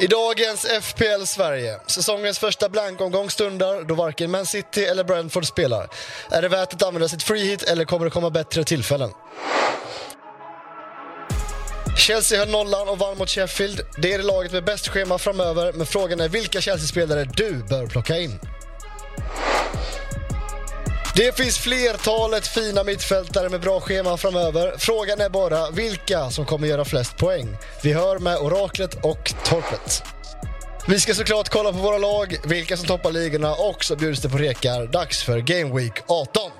[0.00, 5.88] I dagens FPL Sverige, säsongens första blankomgång stundar då varken Man City eller Brentford spelar.
[6.30, 9.10] Är det värt att använda sitt free hit eller kommer det komma bättre tillfällen?
[11.98, 13.80] Chelsea höll nollan och vann mot Sheffield.
[14.02, 17.86] Det är det laget med bäst schema framöver, men frågan är vilka Chelsea-spelare du bör
[17.86, 18.40] plocka in.
[21.20, 24.74] Det finns flertalet fina mittfältare med bra schema framöver.
[24.78, 27.56] Frågan är bara vilka som kommer göra flest poäng.
[27.82, 30.02] Vi hör med Oraklet och Torpet.
[30.88, 34.28] Vi ska såklart kolla på våra lag, vilka som toppar ligorna och så bjuds det
[34.28, 34.86] på rekar.
[34.86, 36.50] Dags för Game Week 18.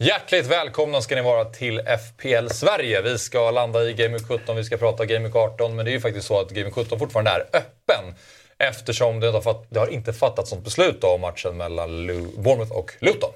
[0.00, 3.02] Hjärtligt välkomna ska ni vara till FPL Sverige.
[3.02, 6.00] Vi ska landa i Game 17, vi ska prata Game 18, men det är ju
[6.00, 8.14] faktiskt så att Game 17 fortfarande är öppen.
[8.58, 12.92] Eftersom det, har, fatt, det har inte fattats något beslut om matchen mellan Bournemouth och
[12.98, 13.30] Luton.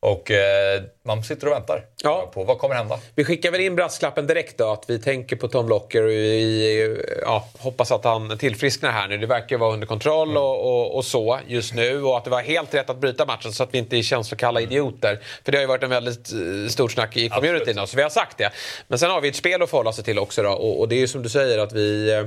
[0.00, 2.30] Och eh, man sitter och väntar ja.
[2.34, 2.98] på vad kommer hända.
[3.14, 7.02] Vi skickar väl in brasklappen direkt då att vi tänker på Tom Locker och vi
[7.22, 9.18] ja, hoppas att han tillfrisknar här nu.
[9.18, 10.42] Det verkar vara under kontroll mm.
[10.42, 13.52] och, och, och, så just nu och att det var helt rätt att bryta matchen
[13.52, 15.20] så att vi inte är känslokalla idioter.
[15.44, 18.10] För det har ju varit en väldigt eh, stort snack i communityn så vi har
[18.10, 18.50] sagt det.
[18.88, 20.94] Men sen har vi ett spel att förhålla sig till också då och, och det
[20.94, 22.24] är ju som du säger att vi, eh,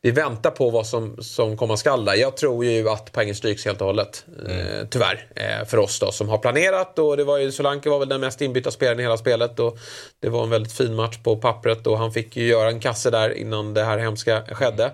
[0.00, 2.10] vi väntar på vad som, som komma skall.
[2.16, 4.24] Jag tror ju att poängen stryks helt och hållet.
[4.46, 4.58] Mm.
[4.58, 5.26] Eh, tyvärr.
[5.36, 8.20] Eh, för oss då som har planerat och det var ju Solanke var väl den
[8.20, 9.78] mest inbytta spelaren i hela spelet och
[10.20, 13.10] det var en väldigt fin match på pappret och han fick ju göra en kasse
[13.10, 14.92] där innan det här hemska skedde.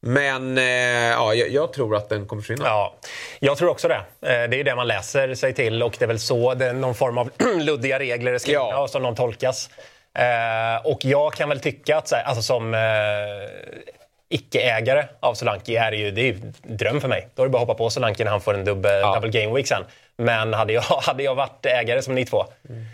[0.00, 2.64] Men eh, ja, jag, tror att den kommer försvinna.
[2.64, 2.94] Ja,
[3.40, 3.94] jag tror också det.
[3.94, 6.72] Eh, det är det man läser sig till och det är väl så det är
[6.72, 8.88] någon form av luddiga regler är skrivna ja.
[8.88, 9.70] som de tolkas.
[10.18, 12.80] Eh, och jag kan väl tycka att alltså som eh,
[14.28, 17.28] icke-ägare av Solanke är det ju, det är ju dröm för mig.
[17.34, 19.14] Då är det bara att hoppa på Solanke när han får en dubbel, ja.
[19.14, 19.84] double game week sen.
[20.16, 22.84] Men hade jag, hade jag varit ägare som ni två mm.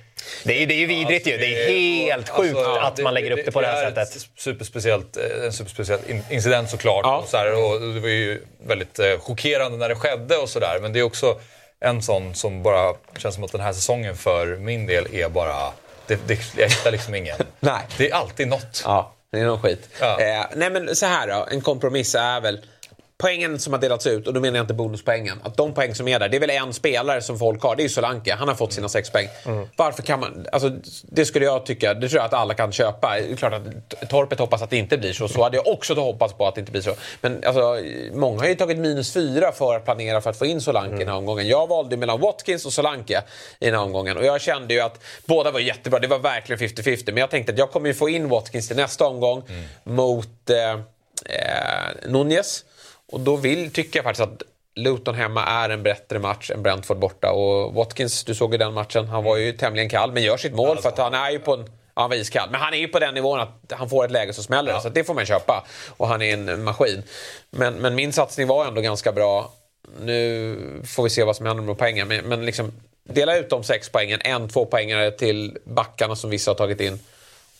[0.44, 1.38] Det är, det är ju vidrigt ju.
[1.38, 4.28] Det är helt sjukt alltså, att man lägger upp det på det, det här sättet.
[4.36, 6.00] Superspeciellt, eh, en superspeciell
[6.30, 7.00] incident såklart.
[7.04, 7.16] Ja.
[7.16, 10.78] Och, så här, och det var ju väldigt eh, chockerande när det skedde och sådär.
[10.82, 11.40] Men det är också
[11.80, 15.72] en sån som bara känns som att den här säsongen för min del är bara...
[16.06, 17.36] Det, det, jag hittar liksom ingen.
[17.60, 17.82] Nej.
[17.96, 18.82] Det är alltid något.
[18.84, 19.88] Ja, det är någon skit.
[20.00, 20.20] Ja.
[20.20, 22.60] Eh, nej men så här då, en kompromiss är väl
[23.20, 26.08] poängen som har delats ut, och då menar jag inte bonuspoängen, att de poäng som
[26.08, 28.34] är där, det är väl en spelare som folk har, det är ju Solanke.
[28.34, 29.28] Han har fått sina sex poäng.
[29.46, 29.66] Mm.
[29.76, 30.46] Varför kan man...
[30.52, 30.72] Alltså,
[31.02, 33.16] det skulle jag tycka, det tror jag att alla kan köpa.
[33.16, 35.28] Det är klart att Torpet hoppas att det inte blir så.
[35.28, 36.94] Så hade jag också hoppats på att det inte blir så.
[37.20, 37.78] Men alltså,
[38.12, 41.00] många har ju tagit minus fyra för att planera för att få in Solanke mm.
[41.00, 41.48] i den här omgången.
[41.48, 43.22] Jag valde mellan Watkins och Solanke
[43.58, 44.16] i den här omgången.
[44.16, 45.98] Och jag kände ju att båda var jättebra.
[46.00, 47.02] Det var verkligen 50-50.
[47.06, 49.64] Men jag tänkte att jag kommer ju få in Watkins till nästa omgång mm.
[49.84, 52.64] mot eh, eh, Nunez.
[53.12, 54.42] Och då vill, tycker jag faktiskt att
[54.74, 57.30] Luton hemma är en bättre match än Brentford borta.
[57.30, 60.54] Och Watkins, du såg ju den matchen, han var ju tämligen kall men gör sitt
[60.54, 62.48] mål för att han är ju på en Ja, han var iskall.
[62.50, 64.72] Men han är ju på den nivån att han får ett läge så smäller.
[64.72, 64.80] Ja.
[64.80, 65.66] Så det får man köpa.
[65.96, 67.02] Och han är en maskin.
[67.50, 69.52] Men, men min satsning var ändå ganska bra.
[70.00, 72.08] Nu får vi se vad som händer med poängen.
[72.08, 72.72] Men, men liksom,
[73.08, 74.20] dela ut de sex poängen.
[74.24, 76.98] En, två poängare till backarna som vissa har tagit in.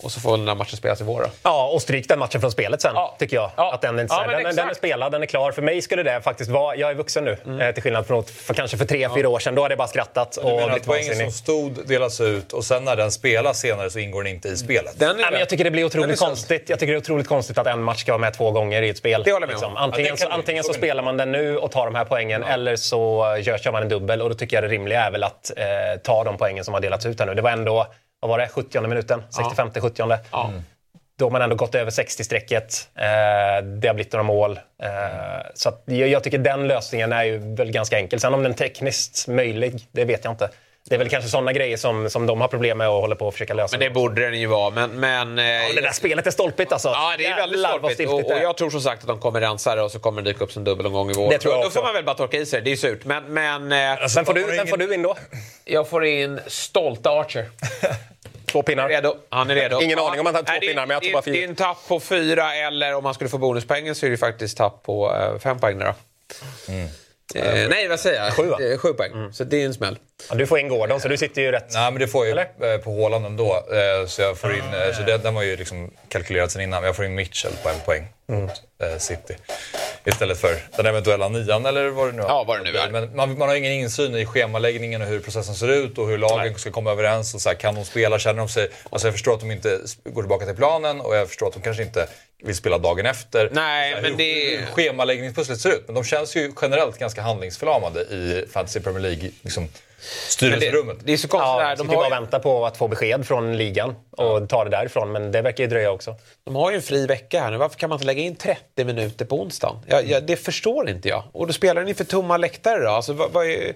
[0.03, 1.21] Och så får den här matchen spelas i vår.
[1.21, 1.29] Då.
[1.43, 3.17] Ja, och stryk den matchen från spelet sen, ja.
[3.19, 3.51] tycker jag.
[3.57, 3.75] Ja.
[3.75, 5.53] Att den, inte, ja, den, den, är spelad, den är klar.
[5.53, 6.77] För mig skulle det faktiskt vara...
[6.77, 7.61] Jag är vuxen nu, mm.
[7.61, 9.55] Eh, till skillnad från för kanske för tre, fyra år sedan.
[9.55, 10.39] Då hade jag bara skrattat.
[10.43, 13.99] Du menar att poängen som stod delas ut och sen när den spelas senare så
[13.99, 14.99] ingår den inte i spelet?
[14.99, 16.69] Den Nej, men jag tycker det blir otroligt konstigt.
[16.69, 18.89] Jag tycker det är otroligt konstigt att en match ska vara med två gånger i
[18.89, 19.23] ett spel.
[19.25, 19.77] Det håller jag liksom.
[19.77, 23.25] Antingen, så, antingen så spelar man den nu och tar de här poängen eller så
[23.45, 24.23] kör man en dubbel.
[24.23, 25.65] Och då tycker jag det rimliga är väl att eh,
[26.03, 27.35] ta de poängen som har delats ut här nu.
[27.35, 27.87] Det var ändå
[28.21, 29.23] vad var det, 70 minuten?
[29.31, 29.81] 65 ja.
[29.81, 30.49] 70 ja.
[30.49, 30.63] Mm.
[31.17, 32.89] Då har man ändå gått över 60-strecket.
[32.95, 34.61] Eh, det har blivit några mål.
[34.83, 34.91] Eh,
[35.55, 38.21] så jag, jag, tycker den lösningen är ju väl ganska enkel.
[38.21, 40.51] Sen om den är tekniskt möjlig, det vet jag inte.
[40.89, 43.29] Det är väl kanske sådana grejer som, som de har problem med och håller på
[43.29, 43.79] att försöka lösa.
[43.79, 44.71] Men det borde den ju vara.
[44.71, 46.89] Men, men, eh, ja, det där spelet är stolpigt alltså.
[46.89, 48.11] Ja, det är väldigt stolpigt.
[48.11, 50.33] Och, och, jag tror som sagt att de kommer rensa det och så kommer det
[50.33, 51.31] dyka upp som dubbelomgång i vår.
[51.31, 52.63] Det tror jag Då får man väl bara torka i sig.
[52.63, 53.05] Det är surt.
[53.05, 55.17] Men, men, alltså, vem, får du, vem får du in då?
[55.65, 57.51] Jag får in stolta Archer.
[58.47, 58.89] Två pinnar.
[58.89, 59.17] Redo.
[59.29, 59.81] Han är redo.
[59.83, 61.35] Ingen aning om han har två pinnar, men jag tror bara fyra.
[61.35, 64.17] Det är en tapp på fyra, eller om han skulle få bonuspoängen så är det
[64.17, 65.79] faktiskt tapp på uh, fem poäng.
[65.79, 65.95] Då.
[66.69, 66.89] Mm.
[67.35, 68.33] Eh, nej, vad säger jag?
[68.33, 69.13] Sju, eh, Sju poäng.
[69.13, 69.33] Mm.
[69.33, 69.99] Så det är en smäll.
[70.29, 71.67] Ja, du får in Gordon, så du sitter ju rätt.
[71.75, 72.31] Nej, men det får jag
[72.61, 72.79] Eller?
[72.79, 73.55] på Håland ändå.
[73.55, 76.81] Eh, så jag får in, ah, så det, den var ju liksom kalkylerad sen innan.
[76.83, 78.49] Men jag får in Mitchell på en poäng mm.
[78.99, 79.37] City.
[80.05, 82.91] Istället för den eventuella nian eller vad det nu Ja, vad det nu är.
[82.91, 86.19] Men man, man har ingen insyn i schemaläggningen och hur processen ser ut och hur
[86.19, 86.55] lagen Nej.
[86.59, 87.35] ska komma överens.
[87.35, 88.19] Och så här, kan de spela?
[88.19, 88.69] Känner de sig...
[88.91, 91.63] Alltså jag förstår att de inte går tillbaka till planen och jag förstår att de
[91.63, 92.07] kanske inte
[92.43, 93.49] vill spela dagen efter.
[93.53, 95.83] Nej, Så men hur, det- hur schemaläggningspusslet ser ut.
[95.87, 99.31] Men de känns ju generellt ganska handlingsförlamade i Fantasy Premier League.
[99.43, 99.69] Liksom,
[100.29, 100.97] styrelserummet.
[101.05, 101.77] Det är så konstigt Ja, där.
[101.77, 105.13] de bara har, ju, vänta på att få besked från ligan och ta det därifrån.
[105.13, 106.15] Men det verkar ju dröja också.
[106.45, 107.57] de har ju en fri vecka här nu.
[107.57, 109.77] Varför kan man inte lägga in 30 minuter på onsdagen?
[109.87, 111.25] Jag, jag, det förstår inte jag.
[111.33, 112.91] Och då spelar den inför tomma läktare då.
[112.91, 113.75] Alltså, vad, vad är,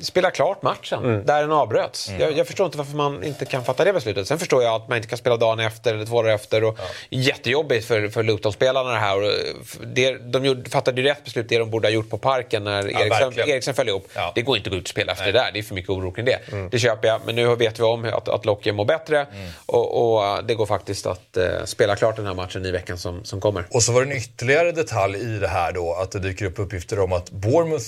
[0.00, 2.10] Spela klart matchen där den avbröts.
[2.18, 4.28] Jag, jag förstår inte varför man inte kan fatta det beslutet.
[4.28, 6.64] Sen förstår jag att man inte kan spela dagen efter eller två dagar efter.
[6.64, 6.78] Och
[7.10, 9.16] Jättejobbigt för, för Luton-spelarna det här.
[9.22, 9.32] Och
[9.86, 12.88] det, de gjorde, fattade ju rätt beslut, det de borde ha gjort på parken när
[12.88, 13.48] Eriksen, verkligen.
[13.48, 14.08] Eriksen föll ihop.
[14.14, 14.32] Ja.
[14.34, 15.47] Det går inte att gå ut och spela efter det där.
[15.52, 16.38] Det är för mycket oro kring det.
[16.70, 17.20] Det köper jag.
[17.26, 19.26] Men nu vet vi om att, att Locke mår bättre.
[19.66, 23.24] Och, och det går faktiskt att eh, spela klart den här matchen i veckan som,
[23.24, 23.64] som kommer.
[23.70, 26.58] Och så var det en ytterligare detalj i det här då, att det dyker upp
[26.58, 27.84] uppgifter om att Bournemouth,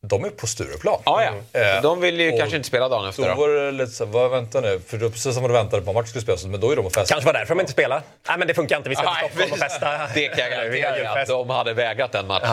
[0.00, 1.00] de är på Stureplan.
[1.04, 1.22] Ja,
[1.52, 1.60] ja.
[1.60, 3.22] Eh, De vill ju och kanske inte spela dagen efter.
[3.22, 3.34] Då Då.
[3.34, 4.80] var det lite så vad vänta nu?
[4.86, 6.76] För det var precis som man väntade på att matchen skulle spelas, men då är
[6.76, 7.14] de och festar.
[7.14, 8.02] Kanske var därför de inte spelar.
[8.28, 8.88] Nej, men det funkar inte.
[8.88, 9.86] Vi ska till Nej, Stockholm och festa.
[10.14, 12.48] Det kan jag garantera att de hade vägrat den matchen.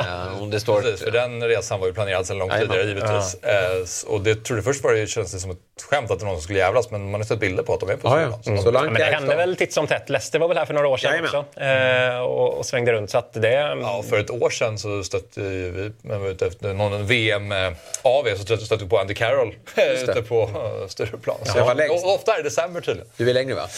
[0.00, 0.80] Eh, om det står...
[0.82, 3.34] Precis, för den resan var ju planerad sedan långt tidigare givetvis.
[3.42, 5.58] Eh, s- och det trodde först var det, kändes det som ett
[5.90, 7.80] skämt att det var någon som skulle jävlas, men man har sett bilder på att
[7.80, 8.32] de är på Ja, ja.
[8.42, 8.62] Stureplan.
[8.64, 10.08] Så långt Ja, men det hände väl titt som tätt.
[10.08, 11.44] Leicester var väl här för några år sedan Jajamän.
[11.44, 13.10] också eh, och, svängde runt.
[13.10, 13.52] Så att det,
[13.82, 18.56] Ja, för ett år sedan så stötte vi, vi var ute efter någon VM-AV, så
[18.56, 21.36] stötte vi på Andy Carroll ute på uh, Stureplan.
[21.44, 22.04] Så det var längst.
[22.04, 23.10] och, ofta är det december tydligen.
[23.16, 23.68] Du är längre va?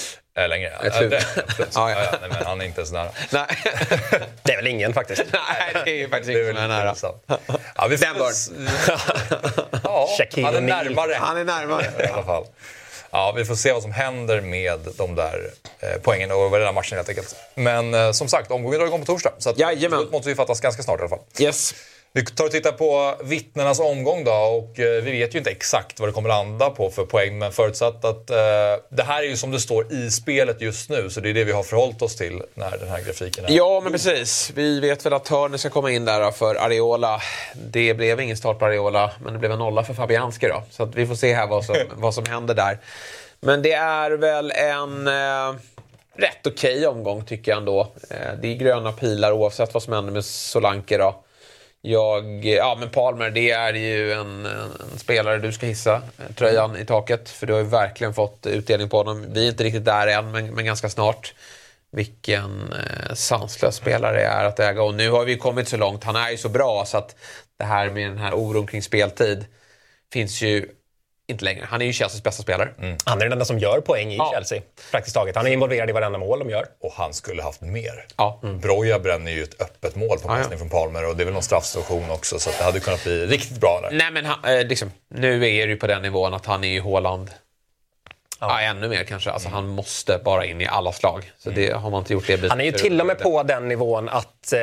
[0.49, 0.69] Längre.
[0.69, 1.13] Ett slut.
[1.13, 1.67] Äh, det-.
[1.75, 2.05] Ja, ja, ja.
[2.13, 2.19] ja.
[2.21, 3.11] nej, men han är inte ens nära.
[3.31, 3.47] Nej.
[4.43, 5.25] det är väl ingen faktiskt.
[5.33, 6.95] Nej, det är ju faktiskt så nära.
[7.77, 8.31] Ja, vi Den bör.
[9.85, 10.09] ja,
[10.43, 11.15] han är närmare.
[11.15, 11.87] Han är närmare.
[12.05, 12.45] I alla fall.
[13.11, 15.51] Ja, vi får se vad som händer med de där
[15.81, 17.37] eh, poängen och vad den här matchen helt enkelt.
[17.55, 19.33] Men eh, som sagt, omgången drar igång på torsdag.
[19.39, 20.07] Så att Jajamän.
[20.11, 21.21] måste ju fattas ganska snart i alla fall.
[21.39, 21.75] Yes.
[22.13, 26.01] Vi tar och tittar på vittnenas omgång då och eh, vi vet ju inte exakt
[26.01, 28.37] vad det kommer landa på för poäng men förutsatt att eh,
[28.89, 31.45] det här är ju som det står i spelet just nu så det är det
[31.45, 33.51] vi har förhållit oss till när den här grafiken är.
[33.51, 34.53] Ja, men precis.
[34.55, 37.21] Vi vet väl att Turner ska komma in där för Areola.
[37.55, 40.63] Det blev ingen start på Areola, men det blev en nolla för Fabianski då.
[40.71, 42.79] Så vi får se här vad som, vad som händer där.
[43.41, 45.61] Men det är väl en eh,
[46.15, 47.81] rätt okej omgång tycker jag ändå.
[48.11, 51.23] Eh, det är gröna pilar oavsett vad som händer med Solanke då.
[51.81, 56.77] Jag, ja men Palmer, det är ju en, en spelare du ska hissa eh, tröjan
[56.77, 57.29] i taket.
[57.29, 59.27] För du har ju verkligen fått utdelning på honom.
[59.33, 61.35] Vi är inte riktigt där än, men, men ganska snart.
[61.91, 64.83] Vilken eh, sanslös spelare det är att äga.
[64.83, 66.05] Och nu har vi kommit så långt.
[66.05, 67.17] Han är ju så bra så att
[67.59, 69.47] det här med den här oron kring speltid
[70.13, 70.69] finns ju
[71.29, 71.65] inte längre.
[71.69, 72.69] Han är ju Chelseas bästa spelare.
[73.05, 74.31] Han är den enda som gör poäng i Ja.
[74.35, 74.61] Chelsea.
[74.91, 75.37] Praktiskt taget.
[75.37, 76.67] Han är involverad i varenda mål de gör.
[76.83, 78.07] Och han skulle haft mer.
[78.17, 78.41] Ja.
[78.63, 80.37] Broja bränner ju ett öppet mål på Ja, ja.
[80.39, 83.05] passning från Palmer och det är väl någon straffsituation också så att det hade kunnat
[83.05, 83.91] bli riktigt bra där.
[83.99, 86.69] Nej men han, eh, liksom, nu är det ju på den nivån att han är
[86.69, 87.31] ju Haaland.
[88.41, 88.61] Ja.
[88.61, 89.31] ännu mer kanske.
[89.31, 91.33] Alltså, Han måste bara in i alla slag.
[91.39, 93.69] Så det har man inte gjort det Han är ju till och med på den
[93.69, 94.53] nivån att...
[94.53, 94.59] Eh,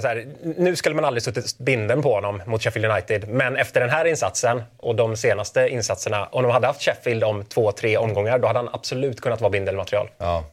[0.00, 3.28] så här, nu skulle man aldrig suttit binden på honom mot Sheffield United.
[3.28, 7.44] Men efter den här insatsen och de senaste insatserna, om de hade haft Sheffield om
[7.44, 10.08] två, tre omgångar, då hade han absolut kunnat vara bindelmaterial.
[10.18, 10.44] Ja.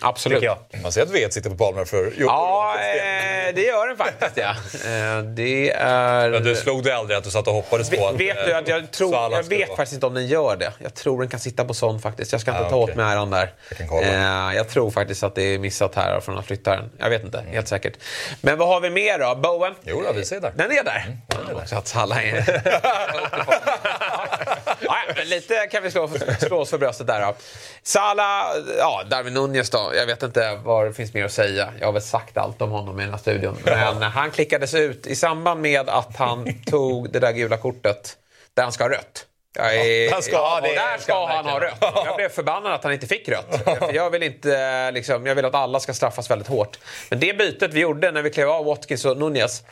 [0.00, 0.36] Absolut.
[0.40, 0.82] Tycker jag.
[0.82, 2.12] Man ser att Vet sitter på Palmer för...
[2.16, 4.36] Jo, Ja, eh, det gör den faktiskt.
[4.36, 4.50] Ja.
[4.84, 6.30] Eh, det är...
[6.30, 8.14] Men du slog dig aldrig att du satt och hoppades på att...
[8.14, 10.72] vet eh, du att jag tror, jag vet vara- faktiskt inte om den gör det.
[10.78, 12.32] Jag tror den kan sitta på sån faktiskt.
[12.32, 12.96] Jag ska inte Ah, ta åt okej.
[12.96, 13.52] mig äran där.
[13.68, 14.06] Jag kan kolla.
[14.50, 16.90] Eh, jag tror faktiskt att det är missat här från att flytta den.
[16.98, 17.52] Jag vet inte, Mm.
[17.52, 17.92] helt säkert.
[18.40, 19.34] Men vad har vi mer då?
[19.34, 19.74] Bowen?
[19.82, 20.52] Jo, då, vi ser där.
[20.56, 21.16] Den är där.
[21.44, 22.44] Mm, också att Salah är...
[24.80, 27.34] ja, men lite kan vi slå, slå oss för bröstet där då.
[27.82, 28.44] Salah,
[28.78, 29.92] ja, Darwin Nunez då.
[29.96, 31.72] Jag vet inte vad det finns mer att säga.
[31.80, 33.56] Jag har väl sagt allt om honom i den här studion.
[33.64, 38.16] Men han klickades ut i samband med att han tog det där gula kortet
[38.54, 39.26] där han ska ha rött.
[39.56, 40.74] Jag är, han ska ja, det.
[40.74, 41.78] där ska han ha rött.
[41.80, 43.64] Jag blev förbannad att han inte fick rött.
[43.64, 46.78] För jag vill inte, liksom, jag vill att alla ska straffas väldigt hårt.
[47.10, 49.62] Men det bytet vi gjorde när vi klev av Watkins och Nunez.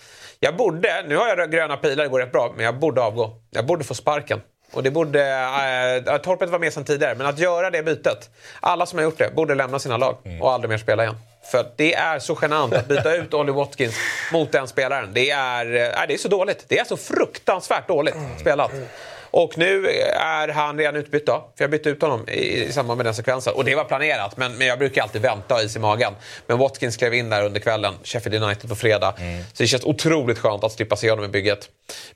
[0.40, 3.40] Jag borde, nu har jag gröna pilar, det går rätt bra, men jag borde avgå.
[3.50, 4.40] Jag borde få sparken.
[4.72, 5.30] Och det borde,
[6.06, 8.30] äh, Torpet var med sedan tidigare, men att göra det bytet.
[8.60, 11.16] Alla som har gjort det borde lämna sina lag och aldrig mer spela igen.
[11.50, 13.94] För det är så genant att byta ut Ollie Watkins
[14.32, 15.10] mot den spelaren.
[15.12, 16.64] Det är, äh, det är så dåligt.
[16.68, 18.70] Det är så fruktansvärt dåligt spelat.
[19.34, 22.96] Och nu är han redan utbytt då, för jag bytte ut honom i, i samband
[22.96, 23.54] med den sekvensen.
[23.54, 26.14] Och det var planerat, men, men jag brukar alltid vänta och ha is i magen.
[26.46, 29.14] Men Watkins klev in där under kvällen, Sheffield United på fredag.
[29.52, 31.68] Så det känns otroligt skönt att slippa se honom i bygget.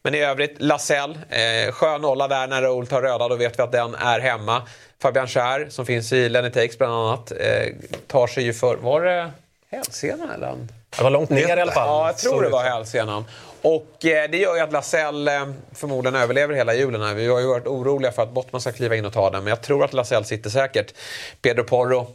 [0.03, 3.63] Men i övrigt, Lasell, eh, skön nolla där när Raoul tar röda, då vet vi
[3.63, 4.63] att den är hemma.
[5.03, 7.67] Fabian Schär, som finns i Lenny Takes bland annat, eh,
[8.07, 8.77] tar sig ju för...
[8.77, 9.31] Var det
[9.71, 10.55] hälsenan eller?
[10.97, 11.89] Det var långt ner i alla fall.
[11.89, 13.25] Ja, jag tror det var hälsenan.
[13.67, 17.03] Och eh, det gör ju att Lasell eh, förmodligen överlever hela julen.
[17.03, 17.15] Här.
[17.15, 19.51] Vi har ju varit oroliga för att Bottman ska kliva in och ta den, men
[19.51, 20.95] jag tror att Lasell sitter säkert.
[21.43, 22.07] Pedro Porro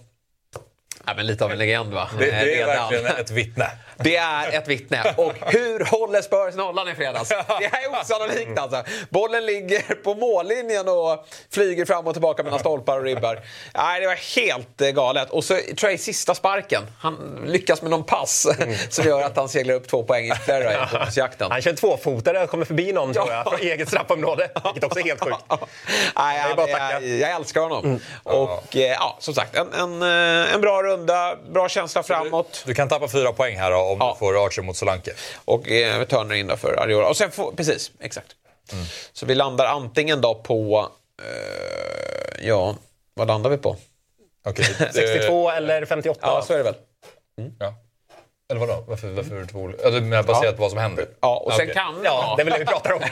[1.06, 2.10] Ja, men lite av en legend va?
[2.20, 3.68] Det, det är verkligen ett vittne.
[4.04, 5.14] Det är ett vittne.
[5.18, 7.30] Och hur håller Spurs nollan i fredags?
[7.30, 8.84] Det här är osannolikt alltså.
[9.10, 13.40] Bollen ligger på mållinjen och flyger fram och tillbaka mellan stolpar och ribbar.
[13.76, 15.30] Nej, det var helt eh, galet.
[15.30, 15.58] Och så
[15.90, 18.48] i sista sparken, han lyckas med någon pass
[18.90, 21.52] som gör att han seglar upp två poäng ytterligare i bonusjakten.
[21.52, 24.50] Han kör tvåfotare och kommer förbi någon tror jag, från eget straffområde.
[24.64, 25.38] Vilket också är helt sjukt.
[26.18, 28.00] Nej, jag, jag, jag älskar honom.
[28.24, 32.64] Och eh, ja, som sagt, en, en, eh, en bra runda, bra känsla framåt.
[32.66, 34.14] Du kan tappa fyra poäng här då, om Ja.
[34.14, 35.12] du får Archer mot Solanke.
[35.46, 37.08] Och eh, Turner in då för Ariola.
[37.10, 38.28] Och sen får, precis, exakt.
[38.74, 38.86] Mm.
[39.14, 40.90] Så vi landar antingen då på,
[41.24, 42.76] eh, ja,
[43.14, 43.76] vad landar vi på?
[44.46, 44.66] Okej.
[44.94, 46.20] 62 eller 58.
[46.22, 46.76] Ja, så är det väl.
[47.60, 47.74] Ja.
[48.52, 48.84] Eller vadå?
[48.88, 49.84] Varför, varför är det två olika?
[49.84, 51.06] Ja, Du menar baserat på vad som händer?
[51.22, 51.74] Ja, och sen Okej.
[51.76, 52.02] kan...
[52.04, 53.00] Ja, det är väl det vi pratar om.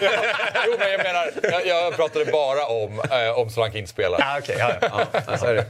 [0.68, 4.20] Jo, men jag menar, jag, jag pratade bara om, eh, om Solanke inte spelar.
[4.20, 5.06] ja, okej, ja, ja.
[5.28, 5.66] Ja, så är det.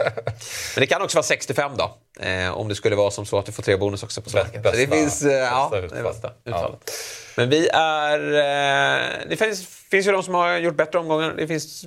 [0.75, 1.97] Men det kan också vara 65 då.
[2.23, 4.59] Eh, om det skulle vara som så att du får tre bonus också på Solanke.
[4.59, 5.21] Bästa- det finns...
[5.21, 6.51] Eh, ja, bästa det bästa Ja.
[6.51, 6.91] utfallet.
[7.38, 8.19] Men vi är...
[8.33, 11.33] Eh, det finns, finns ju de som har gjort bättre omgångar.
[11.38, 11.85] Det finns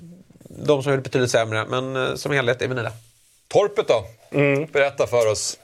[0.49, 1.65] de som har gjort betydligt sämre.
[1.69, 2.93] Men eh, som helhet är vi nöjda.
[3.49, 4.05] Torpet då?
[4.73, 5.59] Berätta för oss.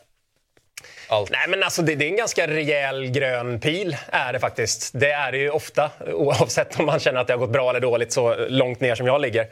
[1.09, 1.31] Allt.
[1.31, 4.91] Nej, men alltså det, det är en ganska rejäl grön pil, är det faktiskt.
[4.95, 7.81] Det är det ju ofta, oavsett om man känner att det har gått bra eller
[7.81, 9.47] dåligt så långt ner som jag ligger.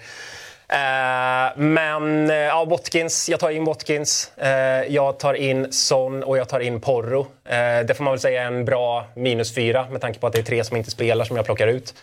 [0.69, 4.49] Eh, men eh, ja, Watkins, jag tar in Watkins, eh,
[4.89, 7.21] jag tar in Son och jag tar in Porro.
[7.45, 10.33] Eh, det får man väl säga är en bra minus fyra med tanke på att
[10.33, 11.95] det är tre som inte spelar som jag plockar ut.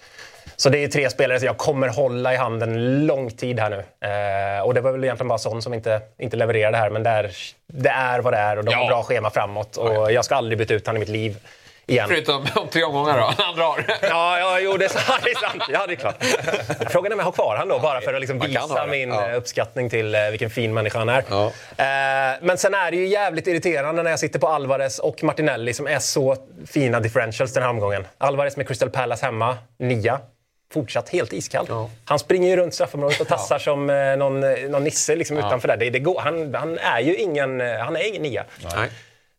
[0.55, 3.77] Så det är tre spelare som jag kommer hålla i handen lång tid här nu.
[4.57, 6.89] Eh, och det var väl egentligen bara Son som inte, inte levererade här.
[6.89, 7.31] Men det är,
[7.67, 8.87] det är vad det är och de har Ja.
[8.89, 9.77] bra schema framåt.
[9.77, 11.37] Och jag ska aldrig byta ut honom i mitt liv
[11.85, 12.07] igen.
[12.09, 13.33] Förutom om tre omgångar då.
[13.37, 13.85] Han drar.
[14.01, 15.63] Ja, ja jo, det är, sant, det är sant.
[15.69, 16.15] Ja, det är klart.
[16.91, 19.29] Frågan är om jag har kvar han då, bara för att liksom visa min Ja.
[19.29, 21.23] eh, uppskattning till eh, vilken fin människa han är.
[21.29, 21.45] Ja.
[21.77, 25.73] Eh, men sen är det ju jävligt irriterande när jag sitter på Alvarez och Martinelli
[25.73, 26.35] som är så
[26.67, 28.07] fina differentials den här omgången.
[28.17, 30.19] Alvarez med Crystal Palace hemma, nia.
[30.73, 31.67] Fortsatt helt iskall.
[32.05, 35.67] Han springer ju runt straffområdet och tassar som eh, någon, eh, någon nisse liksom utanför
[35.67, 35.77] där.
[35.77, 38.45] Det, det går, han, han är ju ingen, eh, han är ingen nia.
[38.75, 38.89] Nej.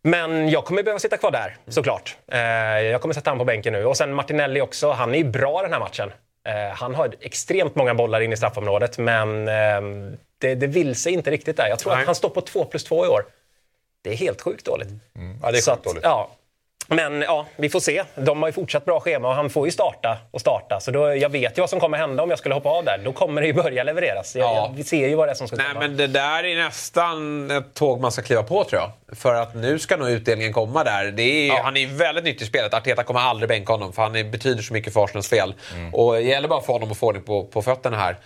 [0.02, 2.16] Men jag kommer behöva sitta kvar där, såklart.
[2.32, 2.40] Eh,
[2.80, 3.84] jag kommer sätta han på bänken nu.
[3.84, 4.90] Och sen Martinelli också.
[4.90, 6.12] Han är ju bra den här matchen.
[6.48, 9.80] Eh, han har extremt många bollar in i straffområdet, men eh,
[10.38, 11.68] det, det vill sig inte riktigt där.
[11.68, 12.00] Jag tror Nej.
[12.00, 13.24] att han står på 2 plus 2 i år.
[14.02, 14.88] Det är helt sjukt dåligt.
[15.42, 16.02] Ja, det är sjukt att, dåligt.
[16.04, 16.30] ja.
[16.88, 18.02] Men ja, vi får se.
[18.14, 20.80] De har ju fortsatt bra schema och han får ju starta och starta.
[20.80, 22.98] Så då, jag vet ju vad som kommer hända om jag skulle hoppa av där.
[23.04, 24.36] Då kommer det ju börja levereras.
[24.36, 24.70] Jag, Ja.
[24.76, 25.80] vi ser ju vad det är som ska Nej, komma.
[25.80, 28.90] men det där är nästan ett tåg man ska kliva på tror jag.
[29.18, 31.04] För att nu ska nog utdelningen komma där.
[31.04, 32.74] Det är, Han är väldigt nyttig i spelet.
[32.74, 35.54] Arteta kommer aldrig bänka honom för han är, betyder så mycket för Arsenals spel.
[35.92, 38.16] Och det gäller bara för honom att få ordning på, på fötterna här.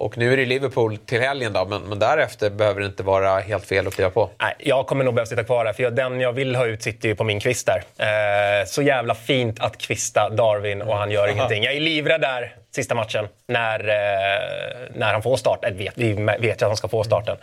[0.00, 3.40] Och nu är det Liverpool till helgen då, men, men därefter behöver det inte vara
[3.40, 4.30] helt fel att kliva på.
[4.40, 6.82] Nej, jag kommer nog behöva sitta kvar där, för jag, den jag vill ha ut
[6.82, 7.82] sitter ju på min kvist där.
[7.98, 11.62] Eh, så jävla fint att kvista Darwin och han gör ingenting.
[11.64, 15.64] Jag är livrädd där sista matchen när, eh, när han får start.
[15.64, 17.36] Eller vet, vi vet ju att han ska få starten.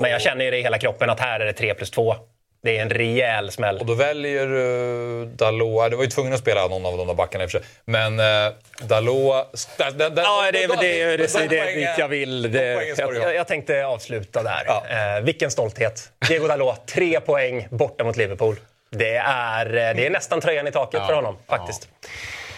[0.00, 2.14] Men jag känner ju det i hela kroppen att här är det 3 plus 2.
[2.62, 3.78] Det är en rejäl smäll.
[3.78, 7.14] Och då väljer uh, Dalot, du var ju tvungen att spela någon av de där
[7.14, 7.68] backarna i och för sig.
[7.84, 8.52] Men uh,
[8.82, 9.68] Dalot...
[9.76, 12.42] Den, den, Ja, det är väl det, det, det, den det, poängen- dit jag vill.
[12.42, 14.62] de Det, du jag, jag tänkte avsluta där.
[14.66, 14.84] Ja.
[14.88, 16.12] Eh, vilken stolthet.
[16.28, 18.56] Diego Dalot, tre poäng borta mot Liverpool.
[18.90, 21.88] Det är, eh, det är nästan tröjan i taket för honom, faktiskt.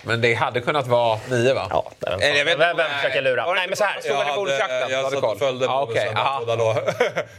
[0.06, 1.66] Men det hade kunnat vara nio va?
[1.70, 2.82] Ja, vem, Eller jag vet vem, inte.
[2.82, 3.52] vem försöker lura?
[3.54, 4.00] Nej, men så här.
[4.00, 4.58] Stod han i
[4.90, 5.32] Jag hade satt koll?
[5.32, 6.38] och följde bonusen aha.
[6.38, 6.76] på Dalot.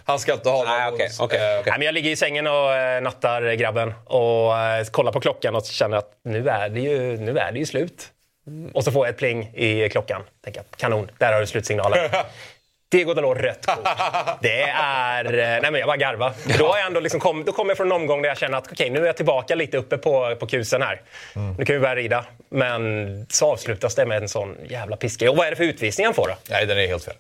[0.06, 1.40] Han ska inte ha någon Nej, okej, Eh, okej.
[1.66, 5.56] Nej, men jag ligger i sängen och eh, nattar grabben och eh, kollar på klockan
[5.56, 8.08] och känner att nu är det ju, nu är det ju slut.
[8.74, 10.22] Och så får jag ett pling i klockan.
[10.44, 12.10] Tänker kanon, där har du slutsignalen.
[12.90, 13.80] Diego Dalot, rött kort.
[14.42, 15.26] Det är...
[15.26, 16.34] eh, Nej men jag bara garva.
[16.60, 18.58] Då, har jag ändå liksom kom, då kommer jag från en omgång där jag känner
[18.58, 21.02] att okej, nu är jag tillbaka lite uppe på, på kusen här.
[21.58, 22.26] Nu kan vi börja rida.
[22.50, 25.30] Men så avslutas det med en sån jävla piska.
[25.32, 26.36] Och vad är det för utvisning han får då?
[26.50, 27.14] Nej, den är helt fel.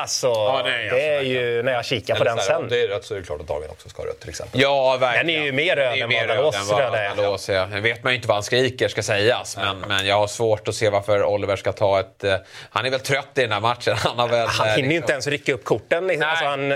[0.00, 0.32] Alltså,
[0.64, 2.68] det är det är ju när jag kikar på Eller den här, Om sen.
[2.68, 4.60] det är rätt så är det klart att Dagen också ska ha rött till exempel.
[4.60, 5.26] Ja, verkligen.
[5.26, 7.66] Den är ju mer röd än mer vad röd vad röda är.
[7.66, 10.68] Nu vet man ju inte vad han skriker ska sägas, men, men jag har svårt
[10.68, 12.24] att se varför Oliver ska ta ett...
[12.24, 12.34] eh,
[12.70, 13.96] Han är väl trött i den här matchen.
[14.04, 16.06] Han, har väl, Han eh, hinner ju liksom- inte ens rycka upp korten.
[16.06, 16.28] Liksom.
[16.30, 16.68] Alltså han,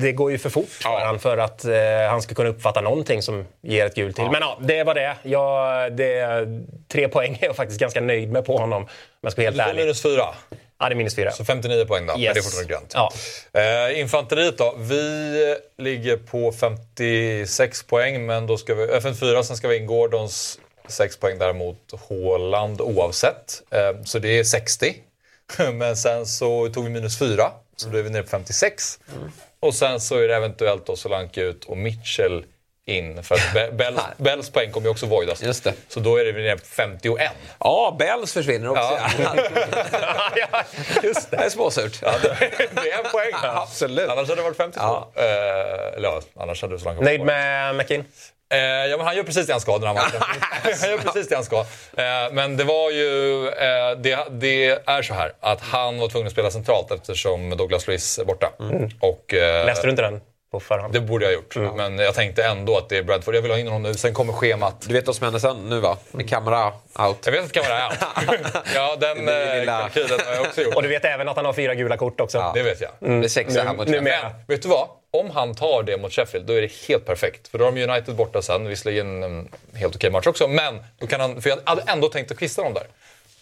[0.00, 1.00] det går ju för fort för Ja.
[1.04, 1.72] han för att eh,
[2.10, 4.24] han ska kunna uppfatta någonting som ger ett gult till.
[4.24, 5.16] Men ja, det var det.
[5.22, 6.46] Jag, det.
[6.92, 8.82] Tre poäng är jag faktiskt ganska nöjd med på honom.
[8.82, 8.88] Om
[9.20, 9.80] jag ska vara helt ärlig.
[9.82, 10.24] minus fyra.
[10.80, 11.32] Ja, det är minus fyra.
[11.32, 12.34] Så 59 poäng då, men Yes.
[12.34, 12.92] det är fortfarande grönt.
[12.94, 13.12] Ja.
[13.60, 14.74] Eh, infanteriet då.
[14.78, 18.94] Vi ligger på 56 poäng, men då ska vi...
[18.94, 20.58] eh, 54, sen ska vi in Gordons
[20.88, 23.62] 6 poäng däremot Håland oavsett.
[23.70, 24.94] Eh, så det är 60.
[25.72, 28.98] men sen så tog vi minus 4, så då är vi nere på 56.
[29.60, 32.44] Och sen så är det eventuellt då Solanke ut och Mitchell
[32.88, 33.22] in.
[33.22, 35.42] För att Be- Bells, Bells poäng kommer ju också voidas.
[35.42, 35.72] Just det.
[35.88, 37.30] Så då är det på 51.
[37.60, 38.98] Ja, Bells försvinner också.
[39.18, 39.34] Ja.
[40.36, 40.62] ja,
[41.02, 41.44] just det det.
[41.44, 42.00] är småsurt.
[42.00, 43.32] det är en poäng.
[43.42, 44.10] Absolut.
[44.10, 44.86] Annars hade det varit 52.
[44.86, 45.12] Ja.
[45.14, 48.04] Eh, eller ja, annars hade Solanke varit Nöjd med McKinn?
[48.52, 50.20] Eh, ja, men han gör precis det han ska den här matchen.
[50.80, 51.58] han gör precis det han ska.
[51.96, 53.46] Eh, men det var ju...
[53.48, 57.86] Eh, det, det är så här att han var tvungen att spela centralt eftersom Douglas
[57.86, 58.52] Luiz är borta.
[59.00, 60.92] Och, eh, Läste du inte den på förhand?
[60.92, 61.76] Det borde jag ha gjort.
[61.76, 63.34] Men jag tänkte ändå att det är Bradford.
[63.34, 63.94] Jag vill ha in honom nu.
[63.94, 64.74] Sen kommer schemat.
[64.88, 65.96] Du vet vad som händer sen nu va?
[66.10, 67.18] Med kamera out.
[67.24, 67.88] Jag vet att Kamara är
[68.30, 68.38] out.
[68.74, 70.74] ja, den Det är eh, lilla- kalkylen har jag också gjort.
[70.74, 72.50] Och du vet även att han har fyra gula kort också.
[72.54, 72.90] Det vet jag.
[72.98, 74.04] Det är sexa här Nu- mot Sheffield.
[74.04, 74.88] Men vet du vad?
[75.10, 77.48] Om han tar det mot Sheffield, då är det helt perfekt.
[77.48, 80.48] För då har de United borta sen, visserligen en helt okej match också.
[80.48, 82.86] Men då kan han, för jag hade ändå tänkt att kvista dem där.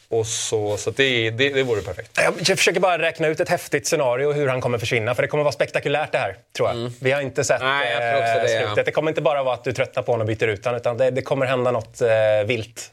[0.08, 2.10] Och så, så det, det, det vore perfekt.
[2.48, 5.14] Jag försöker bara räkna ut ett häftigt scenario hur han kommer försvinna.
[5.14, 6.92] För det kommer vara spektakulärt det här, tror jag.
[7.00, 8.66] Vi har inte sett Nej, jag tror också eh, det, ja.
[8.66, 8.86] slutet.
[8.86, 10.96] Det kommer inte bara vara att du tröttnar på honom och byter ut honom, utan
[10.96, 12.08] det, det kommer hända något eh,
[12.46, 12.90] vilt.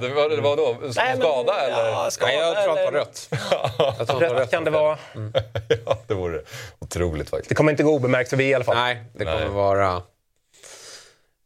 [0.00, 0.76] det var, det var då?
[0.80, 1.88] Nej, men- Skada eller?
[1.88, 3.28] Ja, skada, Nej, jag tror att det var eller- rött.
[4.20, 4.98] Jag var Rött kan det vara.
[5.86, 6.40] ja, det vore
[6.78, 7.48] otroligt faktiskt.
[7.48, 8.76] Det kommer inte gå obemärkt förbi i alla fall.
[8.76, 9.48] Nej, det kommer Nej.
[9.48, 10.02] vara...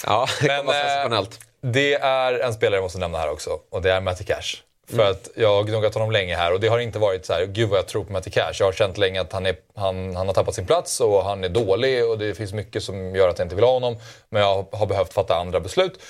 [0.06, 1.40] Ja, det kommer Men, vara eh, sensationellt.
[1.60, 4.56] Det är en spelare jag måste nämna här också och det är Matty Cash.
[4.96, 7.46] För att jag har gnuggat honom länge här och det har inte varit så här,
[7.46, 8.52] gud vad jag tror på Matty Cash.
[8.58, 11.44] Jag har känt länge att han, är, han, han har tappat sin plats och han
[11.44, 13.96] är dålig och det finns mycket som gör att jag inte vill ha honom.
[14.28, 16.00] Men jag har behövt fatta andra beslut.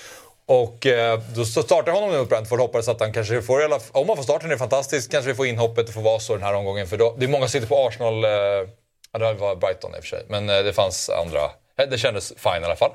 [0.46, 3.80] Och eh, då startar jag honom nu på Brentford hoppades att han kanske får, alla,
[3.92, 6.34] om han får starten är det fantastiskt, kanske vi får inhoppet och får vara så
[6.34, 6.86] den här omgången.
[6.86, 8.30] För då, det är många som sitter på Arsenal, eh,
[9.12, 11.44] det var Brighton i och för sig, men eh, det fanns andra.
[11.78, 12.90] Eh, det kändes fine i alla fall.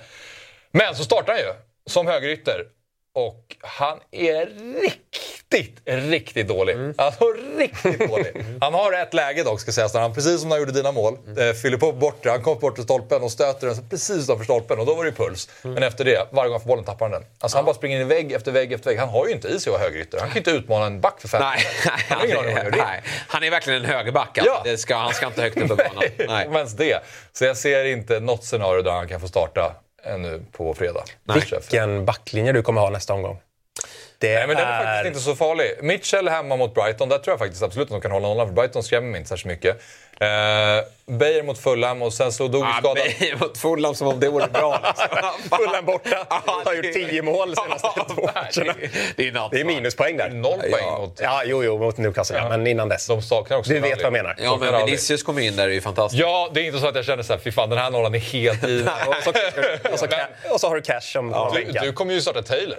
[0.72, 1.54] Men så startar han ju
[1.86, 2.66] som högerytter
[3.16, 4.46] och han är
[4.82, 6.78] riktigt, riktigt dålig.
[6.98, 7.26] Alltså
[7.58, 8.46] riktigt dålig.
[8.62, 10.92] Han har ett läge dock ska sägas, när han precis som när han gjorde dina
[10.92, 14.44] mål, eh, fyller på bortre, han kommer bort till stolpen och stöter den precis utanför
[14.44, 15.50] stolpen och då var det puls.
[15.62, 17.30] Men efter det, varje gång han får bollen tappar han den.
[17.40, 19.00] Alltså han bara springer in i vägg efter vägg efter vägg.
[19.00, 20.20] Han har ju inte i sig att vara högerytter.
[20.20, 21.42] Han kan ju inte utmana en back för fem.
[21.42, 21.60] Nej,
[22.10, 24.38] han har ingen aning nej, han är verkligen en högerback.
[24.38, 24.62] alltså.
[24.66, 24.78] Ja.
[24.78, 26.04] Ska, han ska inte högt upp på banan.
[26.28, 26.48] Nej.
[26.54, 27.00] Ens det.
[27.34, 31.04] Så jag ser inte något scenario där han kan få starta ännu på fredag.
[31.70, 33.40] Vilken backlinje du kommer ha nästa omgång.
[34.24, 35.72] Det Nej, men den är faktiskt inte så farlig.
[35.82, 38.48] Mitchell hemma mot Brighton, där tror jag faktiskt absolut att de kan hålla nollan.
[38.48, 39.76] För Brighton skrämmer mig inte särskilt mycket.
[40.20, 40.28] Eh,
[41.06, 42.98] Beijer mot Fulham och sen så dog Ah, skadad.
[43.20, 44.80] nej, mot Fulham som om det vore bra.
[44.88, 45.58] Liksom.
[45.58, 46.26] Fulham borta.
[46.66, 48.74] Har gjort tio mål senaste två matcherna.
[49.16, 50.30] Det är, Det är minuspoäng där.
[50.30, 50.98] Noll poäng Ja.
[51.00, 51.20] mot...
[51.24, 52.50] Ja, jo, jo, mot Newcastle, ja.
[52.50, 53.08] men innan dess.
[53.08, 54.36] De saknar också Du vet vad jag menar.
[54.38, 54.86] Ja, men.
[54.86, 56.22] Vinicius kommer in där, det är ju fantastiskt.
[56.22, 58.16] Ja, det är inte så att jag känner så här, fy fan den här nollan
[58.16, 58.82] är helt i.
[59.08, 59.30] Och så,
[59.94, 60.08] och, så,
[60.54, 62.78] och så har du cash som ja, du, du kommer ju starta Taylor.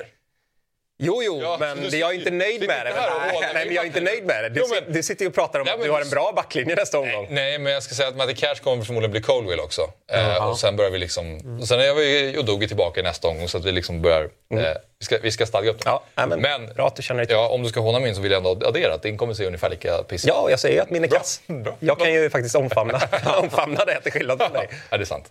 [0.99, 2.93] Jo, jo, Ja, men du jag är inte nöjd med det.
[2.93, 4.49] och Nej, nej, men jag är inte nöjd med det.
[4.49, 6.09] Du, Jo, men- du sitter ju och pratar om Ja, att men- du har en
[6.11, 7.27] bra backlinje nästa omgång.
[7.31, 9.83] Nej, men jag ska säga att Matty Cash kommer förmodligen bli Colwill också.
[10.13, 11.59] Eh, och sen börjar vi liksom...
[11.61, 14.23] Och sen är vi Udogi tillbaka nästa omgång så att vi liksom börjar...
[14.23, 14.29] Eh,
[14.99, 15.91] vi, ska, vi ska stadga upp det.
[15.91, 17.37] Ja, nej, men bra att du känner dig.
[17.37, 19.47] Ja, om du ska håna min så vill jag ändå addera att din kommer se
[19.47, 21.41] ungefär lika pissig Ja, jag säger att min är kass.
[21.47, 21.77] Bra.
[21.81, 23.01] Jag kan ju faktiskt omfamna,
[23.43, 24.69] omfamna det till skillnad från dig.
[24.91, 25.31] Ja, det är sant.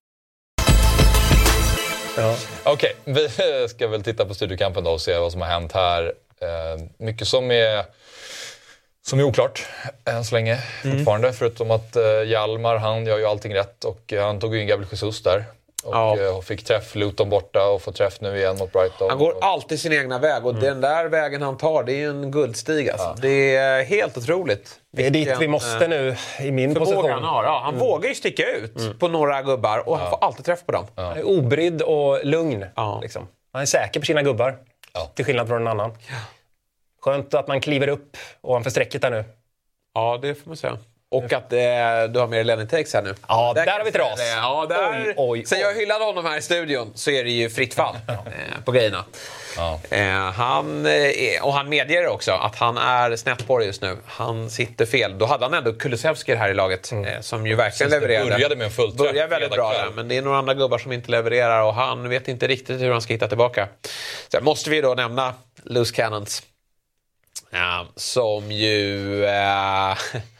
[2.63, 3.29] Okej, vi
[3.69, 6.13] ska väl titta på Studiokampen då och se vad som har hänt här.
[6.41, 7.85] Eh, mycket som är,
[9.05, 9.65] som är oklart
[10.05, 11.33] än så länge fortfarande.
[11.33, 14.67] Förutom att eh, Hjalmar, han gör ju allting rätt och eh, han tog ju in
[14.67, 15.45] Gabriel Jesus där.
[15.83, 16.17] Och Ja.
[16.19, 19.09] eh, fick träff Luton borta och får träff nu igen mot Brighton.
[19.09, 22.09] Han går alltid sin egna väg och den där vägen han tar, det är ju
[22.09, 23.15] en guldstig alltså.
[23.21, 24.79] Det är helt otroligt.
[24.91, 27.09] Det är dit vi måste eh, nu i min position.
[27.09, 27.43] han har.
[27.43, 30.71] Ja, han vågar ju sticka ut på några gubbar och han får alltid träff på
[30.71, 30.85] dem.
[30.95, 32.65] Han är obrydd och lugn.
[32.75, 32.99] Ja.
[33.01, 33.27] Liksom.
[33.53, 34.57] Han är säker på sina gubbar.
[34.93, 35.11] Ja.
[35.15, 35.97] Till skillnad från en annan.
[37.01, 39.23] Skönt att man kliver upp ovanför strecket där nu.
[39.93, 40.77] Ja, det får man säga.
[41.11, 41.59] Och att eh,
[42.09, 43.15] du har mer Lenny Takes här nu.
[43.27, 44.19] Ja, där kan har vi ett ras.
[44.35, 45.03] Ja, där.
[45.07, 45.61] Oj, oj, Sen oj.
[45.61, 48.13] jag hyllade honom här i studion så är det ju fritt fall eh,
[48.65, 49.05] på grejerna.
[49.57, 49.79] Ja.
[49.89, 53.97] Eh, han, eh, och han medger också att han är snett på det just nu.
[54.05, 55.17] Han sitter fel.
[55.17, 57.05] Då hade han ändå Kulusevski här i laget Mm.
[57.05, 58.29] eh, som ju verkligen Precis, det levererade.
[58.35, 60.77] började med en full träff Börjar väldigt bra där, men det är några andra gubbar
[60.77, 63.67] som inte levererar och han vet inte riktigt hur han ska hitta tillbaka.
[64.31, 66.43] Sen måste vi då nämna Loose Cannons.
[67.51, 69.25] Ja, som ju...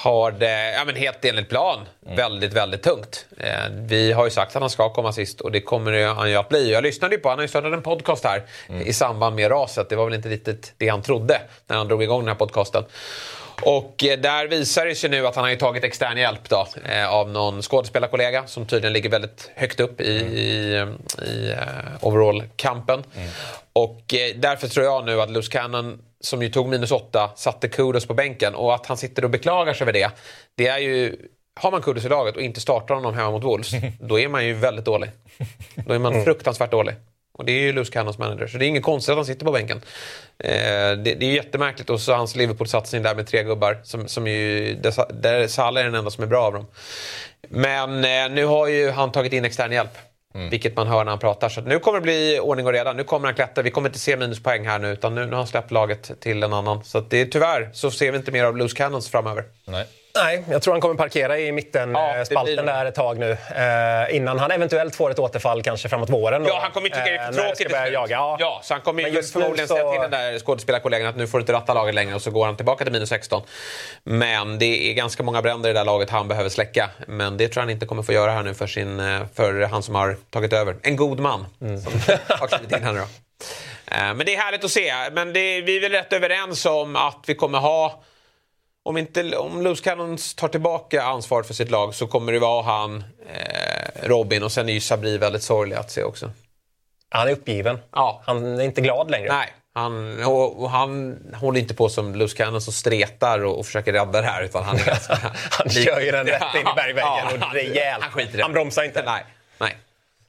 [0.00, 3.26] Har det ja, men helt enligt plan väldigt, väldigt tungt.
[3.36, 6.36] Eh, vi har ju sagt att han ska komma sist och det kommer han ju
[6.36, 6.72] att bli.
[6.72, 8.42] Jag lyssnade ju på, han har ju startat en podcast här
[8.84, 9.88] i samband med raset.
[9.88, 12.84] Det var väl inte riktigt det han trodde när han drog igång den här podcasten.
[13.62, 16.66] Och eh, där visar det sig nu att han har ju tagit extern hjälp då,
[16.84, 20.86] eh, av någon skådespelarkollega som tydligen ligger väldigt högt upp i, i,
[21.26, 21.58] i eh,
[22.00, 23.04] overall-kampen.
[23.72, 27.68] Och eh, därför tror jag nu att Loose Cannon, som ju tog minus åtta, satte
[27.68, 28.54] Kudos på bänken.
[28.54, 30.10] Och att han sitter och beklagar sig över det,
[30.54, 31.16] det är ju...
[31.60, 34.46] Har man Kudos i laget och inte startar honom hemma mot Wolves, då är man
[34.46, 35.10] ju väldigt dålig.
[35.74, 36.94] Då är man fruktansvärt dålig.
[37.38, 39.46] Och det är ju Loose Cannons manager, så det är inget konstigt att han sitter
[39.46, 39.82] på bänken.
[40.38, 41.90] Eh, det, det är jättemärkligt.
[41.90, 43.80] Och så hans Liverpool-satsning där med tre gubbar.
[43.84, 44.74] Som, som ju,
[45.10, 46.66] där Salah är den enda som är bra av dem.
[47.48, 49.98] Men eh, nu har ju han tagit in extern hjälp.
[50.38, 50.50] Mm.
[50.50, 51.48] Vilket man hör när han pratar.
[51.48, 52.92] Så att nu kommer det bli ordning och reda.
[52.92, 53.62] Nu kommer han klättra.
[53.62, 54.92] Vi kommer inte se minuspoäng här nu.
[54.92, 56.84] Utan nu, nu har han släppt laget till en annan.
[56.84, 59.44] Så att det, tyvärr så ser vi inte mer av Loose Cannons framöver.
[59.64, 59.86] Nej.
[60.22, 63.30] Nej, jag tror han kommer parkera i mitten, Ja, eh, spalten där ett tag nu.
[63.30, 66.42] Eh, innan han eventuellt får ett återfall kanske framåt våren.
[66.42, 67.92] Då, Ja, han kommer tycka det är Eh, för tråkigt slut.
[67.92, 68.16] jaga.
[68.16, 68.36] Ja.
[68.40, 71.26] Ja, så han kommer Men just förmodligen så- säga till den där skådespelarkollegan att nu
[71.26, 73.42] får du inte ratta laget längre och så går han tillbaka till minus 16.
[74.04, 76.90] Men det är ganska många bränder i det där laget han behöver släcka.
[77.06, 79.62] Men det tror jag han inte kommer få göra här nu för, sin, eh, för
[79.62, 80.76] han som har tagit över.
[80.82, 81.92] En god man som
[82.38, 83.04] har klivit in här nu då.
[83.96, 84.92] Eh, Men det är härligt att se.
[85.12, 88.02] Men det, vi är väl rätt överens om att vi kommer ha
[88.88, 92.62] om, inte, om Loose Cannons tar tillbaka ansvaret för sitt lag så kommer det vara
[92.62, 96.30] han, eh, Robin och sen är ju Sabri väldigt sorglig att se också.
[97.10, 97.78] Han är uppgiven.
[97.92, 98.22] Ja.
[98.26, 99.28] Han är inte glad längre.
[99.28, 103.66] Nej, han, och, och han håller inte på som Loose Cannons och stretar och, och
[103.66, 105.18] försöker rädda det här utan han är ganska...
[105.50, 108.04] Han kör ju den rätt in i bergväggen Ja, och rejält.
[108.04, 108.42] Han det.
[108.42, 109.02] Han bromsar inte.
[109.02, 109.24] Nej,
[109.58, 109.76] nej.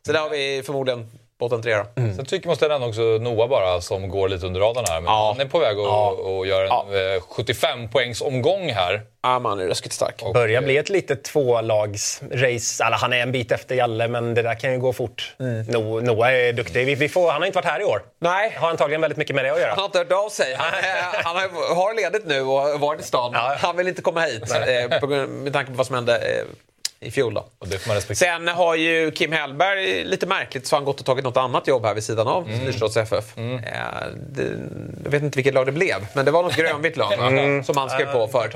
[0.06, 1.84] Så där har vi förmodligen botten tre då.
[1.96, 5.02] Sen tycker måste jag nämna också Noah bara som går lite under radarn här.
[5.02, 5.34] Men Ja.
[5.38, 6.10] Han är på väg att Ja.
[6.10, 9.02] och göra en eh, 75 poängs omgång här.
[9.24, 10.24] Ja, man är ruskigt stark.
[10.34, 12.84] Börjar bli ett litet tvålagsrace.
[12.84, 15.36] Alltså, han är en bit efter Jalle, men det där kan ju gå fort.
[15.68, 16.86] No, Noah är duktig.
[16.86, 18.02] Vi, vi får, han har inte varit här i år.
[18.20, 18.56] Nej.
[18.60, 19.70] Har antagligen väldigt mycket med det att göra.
[19.70, 20.56] Han har inte hört av sig.
[20.58, 20.68] Han,
[21.24, 23.32] han har, har ledigt nu och varit i stan.
[23.34, 23.56] Ja.
[23.60, 24.44] Han vill inte komma hit
[24.92, 26.44] eh, på, med tanke på vad som hände eh,
[27.02, 27.34] i fjol.
[27.34, 27.46] Då.
[27.60, 28.38] Och det får man respektera.
[28.38, 31.68] Sen har ju Kim Hellberg, lite märkligt, så har han gått och tagit något annat
[31.68, 32.60] jobb här vid sidan av mm.
[32.60, 33.38] Fyrstads FF.
[33.38, 33.44] Eh,
[34.30, 34.44] det,
[35.04, 37.64] jag vet inte vilket lag det blev, men det var något grönvitt lag va?
[37.64, 38.50] som han skrev på för.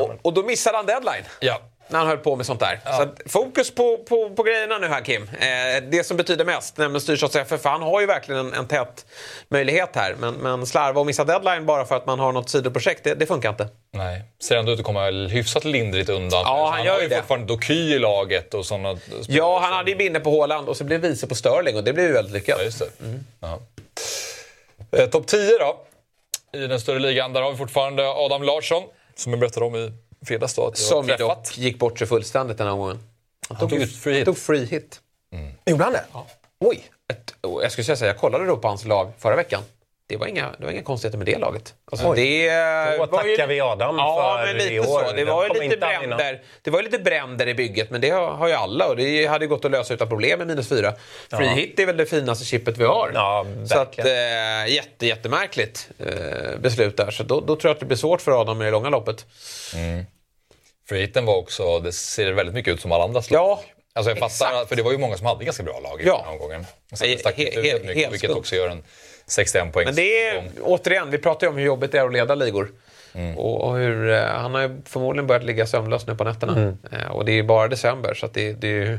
[0.00, 1.24] Och, och då missade han deadline.
[1.40, 1.60] Ja.
[1.88, 2.80] När han höll på med sånt där.
[2.84, 5.22] Så att, fokus på, på, på grejerna nu här Kim.
[5.22, 7.60] Eh, det som betyder mest, nämligen Styrstads FF.
[7.60, 9.06] För han har ju verkligen en, en tät
[9.48, 10.14] möjlighet här.
[10.18, 13.26] Men, men slarva och missa deadline bara för att man har något sidoprojekt, det, det
[13.26, 13.68] funkar inte.
[13.92, 14.22] Nej.
[14.42, 16.42] Ser ändå ut att komma hyfsat lindrigt undan.
[16.44, 17.16] Ja, han gör har ju det.
[17.16, 20.84] fortfarande Doky i laget och sådana Ja, han hade ju binne på Håland och så
[20.84, 22.56] blev vice på Sterling och det blev ju väldigt lyckat.
[22.58, 22.88] Ja, just det.
[23.40, 23.60] Ja.
[24.98, 25.76] Eh, Topp 10 då.
[26.52, 27.32] I den större ligan.
[27.32, 28.82] Där har vi fortfarande Adam Larsson.
[29.16, 29.92] Som jag berättade om i
[30.24, 30.54] fredags.
[30.54, 32.98] Då, Som ju dock gick bort sig fullständigt den här gången.
[33.48, 34.24] Han tog ut free hit.
[34.24, 35.00] Tog free hit.
[35.66, 36.04] Gjorde han det?
[36.60, 36.84] Oj.
[37.12, 39.62] Ett, jag skulle säga så här, jag kollade då på hans lag förra veckan.
[40.06, 41.74] Det var inga, det var inga konstigheter med det laget.
[41.92, 42.16] Alltså, Oj.
[42.16, 44.84] det, Då var ju- tackar vi Adam ja, för men lite i år.
[45.04, 45.12] Så.
[45.12, 46.42] Det var lite bränder.
[46.62, 48.88] Det var lite bränder i bygget, men det har, har ju alla.
[48.88, 50.92] Och det hade gått att lösa utan problem med minus fyra.
[51.30, 53.10] Free hit är väl det finaste chippet vi har.
[53.14, 54.04] Ja, så att, eh,
[54.68, 57.10] jätte, jättemärkligt eh, beslut där.
[57.10, 59.26] Så då, då tror jag att det blir svårt för Adam i det långa loppet.
[60.88, 63.40] Freehitten var också, det ser väldigt mycket ut som alla andras lag.
[63.40, 63.60] Ja,
[63.96, 64.68] Alltså jag fattar, exakt.
[64.68, 66.16] för det var ju många som hade ganska bra lag i Ja.
[66.16, 66.66] den här omgången.
[67.00, 68.84] Det stack he- ut he- väldigt mycket, vilket också gör en
[69.26, 69.84] 61 poäng.
[69.84, 72.68] Men det är, återigen, vi pratar ju om hur jobbigt det är att leda ligor.
[73.14, 73.38] Mm.
[73.38, 76.52] Och, hur, eh, han har ju förmodligen börjat ligga sömnlös nu på nätterna.
[76.52, 76.78] Mm.
[76.92, 78.98] Eh, och det är ju bara december, så att det, det är ju...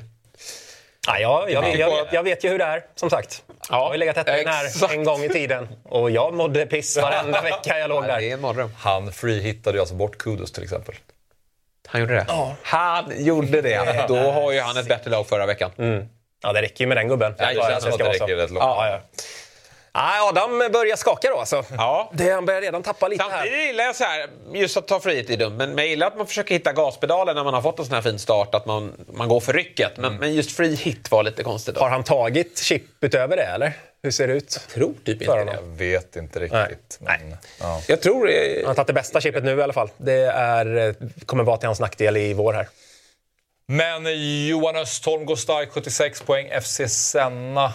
[1.08, 3.44] Ja, jag, jag, jag, jag vet ju hur det är, som sagt.
[3.70, 5.68] Jag har ju legat etta här en gång i tiden.
[5.84, 8.34] Och jag mådde piss varenda vecka jag låg Det är där.
[8.34, 8.70] en mardröm.
[8.78, 10.96] Han freehittade ju alltså bort Kudos till exempel.
[11.88, 12.26] Han gjorde det?
[12.62, 14.06] Han gjorde det!
[14.08, 15.72] Då har ju han ett bättre lag förra veckan.
[16.44, 17.36] Ja, det räcker ju med den gubben.
[17.38, 18.64] Ja, det känns som att det räcker rätt långt.
[18.64, 19.00] Ja, ja.
[19.96, 21.64] Nej, Adam börjar skaka då alltså.
[21.78, 22.12] Ja.
[22.14, 23.30] Det, han börjar redan tappa lite här.
[23.30, 26.18] Samtidigt gillar jag så här, just att ta frihet är dumt, men jag gillar att
[26.18, 28.94] man försöker hitta gaspedalen när man har fått en sån här fin start, att man,
[29.14, 29.98] man går för rycket.
[29.98, 31.76] Men, men just free hit var lite konstigt.
[31.76, 31.82] Då.
[31.82, 33.74] Har han tagit chip utöver det, eller?
[34.04, 34.68] Hur ser det ut?
[34.74, 35.52] tror typ inte det.
[35.54, 36.98] Jag vet inte riktigt.
[37.00, 37.20] Nej.
[37.20, 37.82] Men, ja.
[37.88, 38.32] Jag tror...
[38.58, 39.90] Han har tagit det bästa chippet nu i alla fall.
[39.98, 40.94] Det är, eh,
[41.26, 42.68] kommer vara till hans nackdel i vår här.
[43.68, 44.04] Men
[44.48, 46.62] Johan Östholm går starkt, 76 poäng.
[46.62, 47.74] FC Senna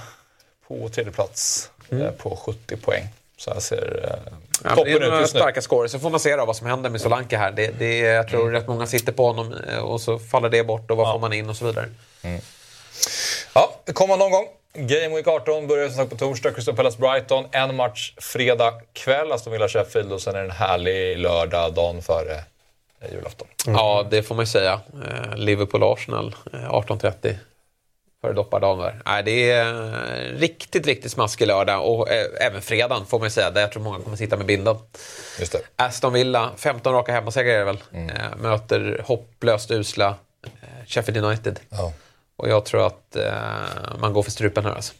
[0.68, 3.08] på tredje plats eh, på 70 poäng.
[3.36, 4.76] Så här ser eh, Mm.
[4.76, 5.40] Ja, det toppen är ut just nu.
[5.40, 5.88] starka scorer.
[5.88, 7.50] Så får man se då vad som händer med Solanke här.
[7.52, 8.52] Det, det, jag tror Mm.
[8.52, 11.32] rätt många sitter på honom eh, och så faller det bort och vad får man
[11.32, 11.88] in och så vidare.
[13.54, 14.46] Ja, det kommer någon gång.
[14.74, 16.50] Game Week 18 börjar som sagt på torsdag.
[16.52, 17.44] Crystal Palace Brighton.
[17.52, 20.12] En match fredag kväll, Aston Villa Sheffield.
[20.12, 22.34] Och sen är det en härlig lördag, dagen före
[23.00, 23.48] eh, julafton.
[23.66, 24.80] Ja, det får man ju säga.
[25.36, 27.34] Liverpool-Arsenal, eh, 18.30.
[28.20, 29.02] Före doppardagen där.
[29.06, 31.84] Nej, det är eh, riktigt, riktigt smaskig lördag.
[31.84, 33.50] Och eh, även fredagen får man ju säga.
[33.50, 34.76] Där jag tror många kommer sitta med bilden.
[35.38, 35.60] Just det.
[35.76, 37.78] Aston Villa, 15 raka hemmasegrar är det väl.
[37.92, 41.60] Eh, möter hopplöst usla eh, Sheffield United.
[41.68, 41.92] Ja.
[42.36, 43.16] Och jag tror att
[43.98, 44.92] man går för strupen här alltså.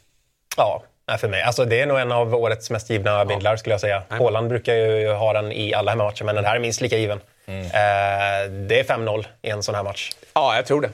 [0.57, 1.41] Ja, nej, för mig.
[1.41, 4.03] Alltså, det är nog en av årets mest givna bindlar skulle jag säga.
[4.09, 7.21] Haaland brukar ju ha den i alla hemmamatcher, men den här är minst lika given.
[7.47, 10.11] Eh, det är 5-0 i en sån här match.
[10.33, 10.89] Ja, jag tror det.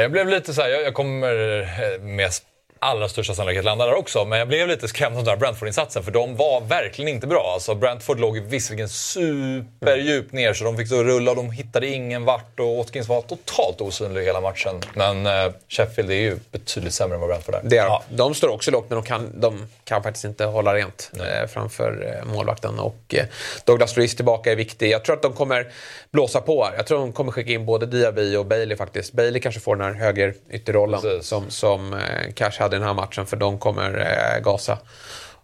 [0.00, 2.30] Jag blev lite så här, jag, jag kommer eh, med
[2.78, 6.02] allra största sannolikhet landa där också, men jag blev lite skrämd av den här Brentford-insatsen
[6.02, 7.50] för de var verkligen inte bra.
[7.54, 12.24] Alltså Brentford låg visserligen superdjupt ner så de fick så rulla och de hittade ingen
[12.24, 14.80] vart och Watkins var totalt osynlig hela matchen.
[14.94, 17.60] Men eh, Sheffield är ju betydligt sämre än vad Brentford är.
[17.64, 18.00] Det är de.
[18.16, 22.18] De står också lågt, men de kan, de kan faktiskt inte hålla rent eh, framför
[22.18, 22.78] eh, målvakten.
[22.78, 23.24] Och eh,
[23.64, 24.90] Douglas Luiz tillbaka är viktig.
[24.90, 25.72] Jag tror att de kommer
[26.10, 26.74] blåsa på här.
[26.76, 29.12] Jag tror att de kommer skicka in både Diaby och Bailey faktiskt.
[29.12, 31.26] Bailey kanske får den här höger ytterrollen Precis.
[31.26, 34.78] som, som eh, Cash hade i den här matchen, för de kommer eh, gasa.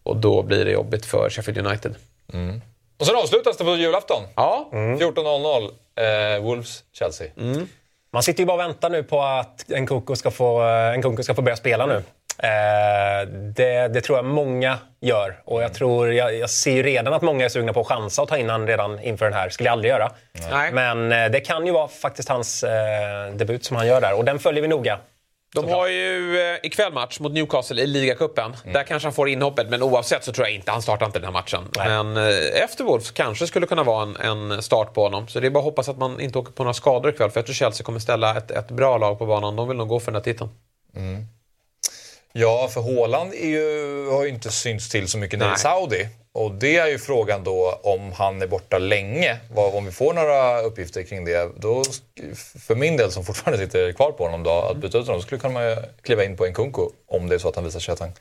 [0.03, 1.95] Och då blir det jobbigt för Sheffield United.
[2.99, 4.23] Och sen avslutas det på julafton.
[4.35, 7.29] Ja, 14.00, eh, Wolves-Chelsea.
[8.13, 10.63] Man sitter ju bara och väntar nu på att Nkunku ska få,
[10.97, 12.03] Nkunku ska få börja spela nu.
[12.39, 15.37] Eh, det, det tror jag många gör.
[15.45, 18.23] Och jag, tror, jag, jag ser ju redan att många är sugna på att chansa
[18.23, 19.49] och ta in han redan inför den här.
[19.49, 20.13] skulle jag aldrig göra.
[20.51, 20.73] Nej.
[20.73, 24.15] Men eh, det kan ju vara faktiskt hans eh, debut som han gör där.
[24.19, 24.99] Och den följer vi noga.
[25.55, 28.57] De har ju eh, ikväll match mot Newcastle i ligacupen.
[28.73, 31.25] Där kanske han får inhoppet, men oavsett så tror jag inte han startar inte den
[31.25, 31.69] här matchen.
[31.77, 31.89] Nej.
[31.89, 35.29] Men eh, efter Wolves kanske skulle kunna vara en, en start på honom.
[35.29, 37.31] Så det är bara att hoppas att man inte åker på några skador ikväll.
[37.31, 39.57] För jag tror Chelsea kommer ställa ett, ett bra lag på banan.
[39.57, 40.51] De vill nog gå för den här titeln.
[42.39, 45.59] Ja, för Haaland är ju, har ju inte synts till så mycket nere i.
[45.59, 46.09] Saudi.
[46.33, 49.37] Och det är ju frågan då om han är borta länge.
[49.55, 51.51] Om vi får några uppgifter kring det.
[51.57, 51.83] Då,
[52.67, 55.27] för min del som fortfarande sitter kvar på honom då, att byta ut honom, så
[55.27, 57.81] skulle man ju kliva in på en Kunko om det är så att han visar
[57.81, 58.13] sig att han,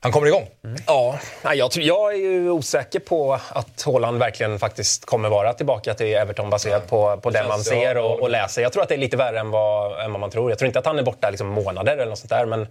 [0.00, 0.48] han kommer igång.
[0.86, 5.52] Ja, nej, jag, tror, jag är ju osäker på att Haaland verkligen faktiskt kommer vara
[5.52, 8.62] tillbaka till Everton baserat på, på det känns- man ser ja, och, och läser.
[8.62, 10.50] Jag tror att det är lite värre än vad, än vad man tror.
[10.50, 12.66] Jag tror inte att han är borta liksom månader eller något sånt där, men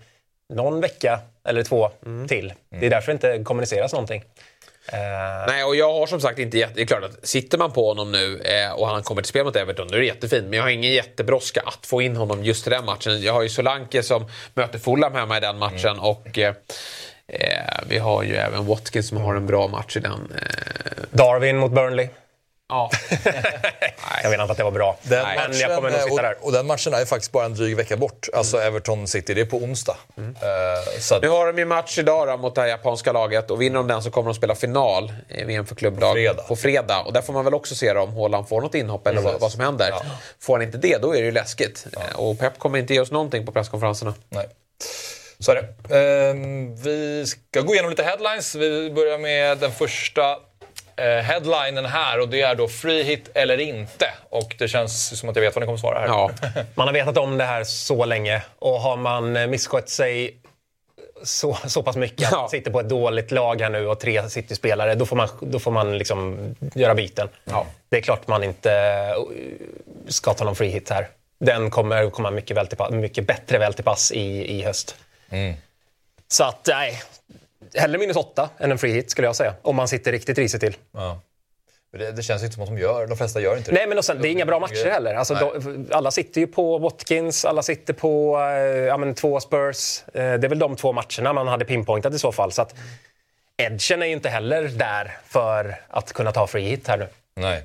[0.54, 1.92] någon vecka eller två
[2.28, 2.54] till.
[2.70, 4.24] Det är därför det inte kommuniceras någonting.
[4.88, 6.74] Eh, Nej, och jag har som sagt inte jätte...
[6.76, 9.46] Det är klart att sitter man på honom nu eh, och han kommer till spel
[9.46, 10.44] mot Everton, då är det jättefint.
[10.44, 13.22] Men jag har ingen jättebrådska att få in honom just i den matchen.
[13.22, 16.54] Jag har ju Solanke som möter Fulham hemma i den matchen och eh,
[17.28, 20.34] eh, vi har ju även Watkins som har en bra match i den.
[20.36, 22.08] Eh, Darwin mot Burnley.
[22.70, 22.92] Ja.
[24.24, 24.98] Jag menar inte att det var bra.
[25.02, 26.36] Den men jag kommer nog sitta där.
[26.40, 28.28] och, och den matchen är faktiskt bara en dryg vecka bort.
[28.34, 29.98] Alltså Everton City, det är på onsdag.
[30.18, 33.52] Eh, så att, Nu har de ju match idag då, mot det här japanska laget
[33.52, 36.44] och vinner de den så kommer de spela final i VM för klubblag Fredag.
[36.48, 37.02] på fredag.
[37.02, 39.26] Och där får man väl också se då om Haaland får något inhopp eller vad,
[39.34, 39.42] Precis.
[39.42, 39.92] vad som händer.
[40.40, 41.86] Får han inte det, då är det ju läskigt.
[41.98, 44.14] Eh, Och Pep kommer inte ge oss någonting på presskonferenserna.
[44.30, 44.46] Nej.
[45.40, 45.96] Så är det.
[46.00, 48.56] Ehm, vi ska gå igenom lite headlines.
[48.56, 50.38] Vi börjar med den första eh,
[51.04, 54.06] headlinen här och det är då free hit eller inte.
[54.30, 56.08] Och det känns som att jag vet vad ni kommer svara här.
[56.08, 56.32] Ja.
[56.76, 60.38] Man har vetat om det här så länge och har man eh, misskött sig
[61.24, 62.40] så, så pass mycket att Ja.
[62.40, 65.60] man sitter på ett dåligt lag här nu och tre City-spelare, då får man, då
[65.60, 67.30] får man liksom göra byten.
[67.90, 69.14] Det är klart man inte eh,
[70.08, 71.08] ska ta någon free hit här.
[71.40, 74.96] Den kommer komma mycket, väl till, mycket bättre väl till pass i, i höst.
[76.28, 77.02] Så att, nej.
[77.74, 79.54] Hellre minus åtta än en free hit skulle jag säga.
[79.62, 80.78] Om man sitter riktigt risigt till.
[80.92, 81.20] Ja.
[81.92, 83.76] Men Det, det känns inte som att de gör, de flesta gör inte det.
[83.78, 85.16] Nej, men och sen, det är inga bra matcher heller.
[85.16, 90.04] Alltså, de, alla sitter ju på Watkins, alla sitter på eh, ja, men, två Spurs.
[90.08, 92.52] Eh, det är väl de två matcherna man hade pinpointat i så fall.
[92.52, 92.76] Så att,
[93.58, 97.08] edgen är ju inte heller där för att kunna ta free hit här nu.
[97.36, 97.64] Nej.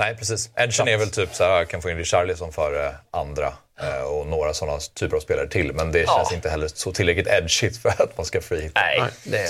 [0.00, 0.50] Nej, precis.
[0.56, 4.26] Edgen är väl typ så här, jag kan få in Richarlison före andra eh, och
[4.26, 5.72] några sådana typer av spelare till.
[5.72, 8.72] Men det känns inte heller så tillräckligt edgigt för att man ska free hit.
[8.74, 9.44] Nej, det...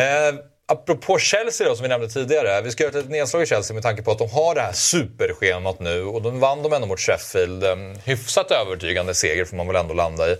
[0.00, 0.34] Eh,
[0.66, 2.62] apropå Chelsea då, som vi nämnde tidigare.
[2.62, 4.60] Vi ska göra ett litet nedslag i Chelsea med tanke på att de har det
[4.60, 6.02] här superschemat nu.
[6.02, 7.64] Och de vann de ändå mot Sheffield.
[7.64, 10.36] En hyfsat övertygande seger får man väl ändå landa i.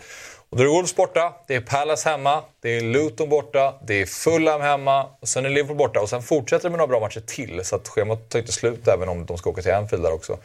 [0.57, 3.95] Och då är det Wolves borta, det är Palace hemma, det är Luton borta, det
[3.95, 6.01] är Fulham hemma och sen är Liverpool borta.
[6.01, 7.65] Och sen fortsätter det med några bra matcher till.
[7.65, 10.39] Så att schemat tar inte slut även om de ska åka till Anfield där också.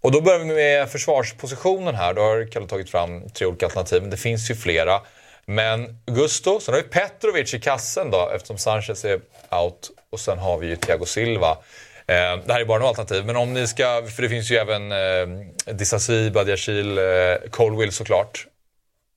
[0.00, 2.14] Och då börjar vi med försvarspositionen här.
[2.14, 5.00] Då har Kalle tagit fram tre olika alternativ, men det finns ju flera.
[5.46, 9.90] Men Gusto, sen har vi Petrovic i kassen då eftersom Sanchez är out.
[10.10, 11.50] Och sen har vi ju Thiago Silva.
[12.06, 14.56] Eh, det här är bara några alternativ, men om ni ska, för det finns ju
[14.56, 17.04] även eh, Disasi, Badiachil, eh,
[17.50, 18.46] Colwill såklart.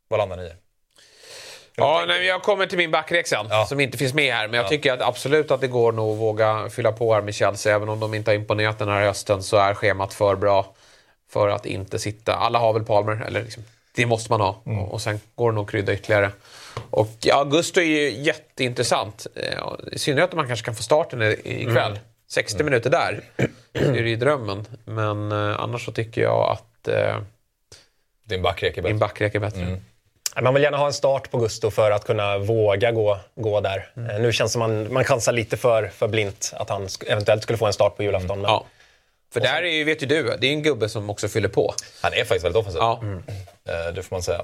[0.08, 0.52] Vad landar ni i?
[1.78, 3.66] Ja, nej, jag kommer till min backrek sen, Ja.
[3.66, 4.48] som inte finns med här.
[4.48, 7.36] Men jag tycker att absolut att det går nog att våga fylla på här med
[7.36, 7.76] Chelsea.
[7.76, 10.74] Även om de inte har imponerat den här hösten så är schemat för bra
[11.30, 12.36] för att inte sitta...
[12.36, 13.64] Alla har väl Palmer, eller liksom,
[13.96, 14.62] det måste man ha.
[14.66, 16.32] Och, och sen går det nog att krydda ytterligare.
[16.90, 19.28] Och ja, Augusto är ju jätteintressant.
[19.36, 19.60] Eh,
[19.92, 22.00] I synnerhet om man kanske kan få starten ikväll.
[22.28, 23.22] 60 minuter där
[23.76, 24.66] så är det ju drömmen.
[24.86, 27.18] Men eh, annars så tycker jag att eh,
[28.24, 28.94] Din backrek är bättre.
[28.96, 29.82] backrek är bättre.
[30.42, 33.90] Man vill gärna ha en start på Gusto för att kunna våga gå, gå där.
[33.98, 37.44] Eh, Nu känns det som man, man chansar lite för, för blint att han eventuellt
[37.44, 38.42] skulle få en start på julafton.
[38.42, 38.66] Men Ja.
[39.34, 41.74] För där är ju, vet ju du, det är en gubbe som också fyller på.
[42.02, 42.80] Han är faktiskt väldigt offensiv.
[42.82, 43.02] Ja.
[43.70, 44.42] Eh, Det får man säga.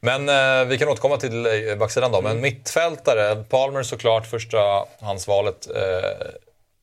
[0.00, 2.20] Men eh, vi kan återkomma till eh, backsidan då.
[2.20, 6.10] Men mittfältare, Palmer såklart första handsvalet eh,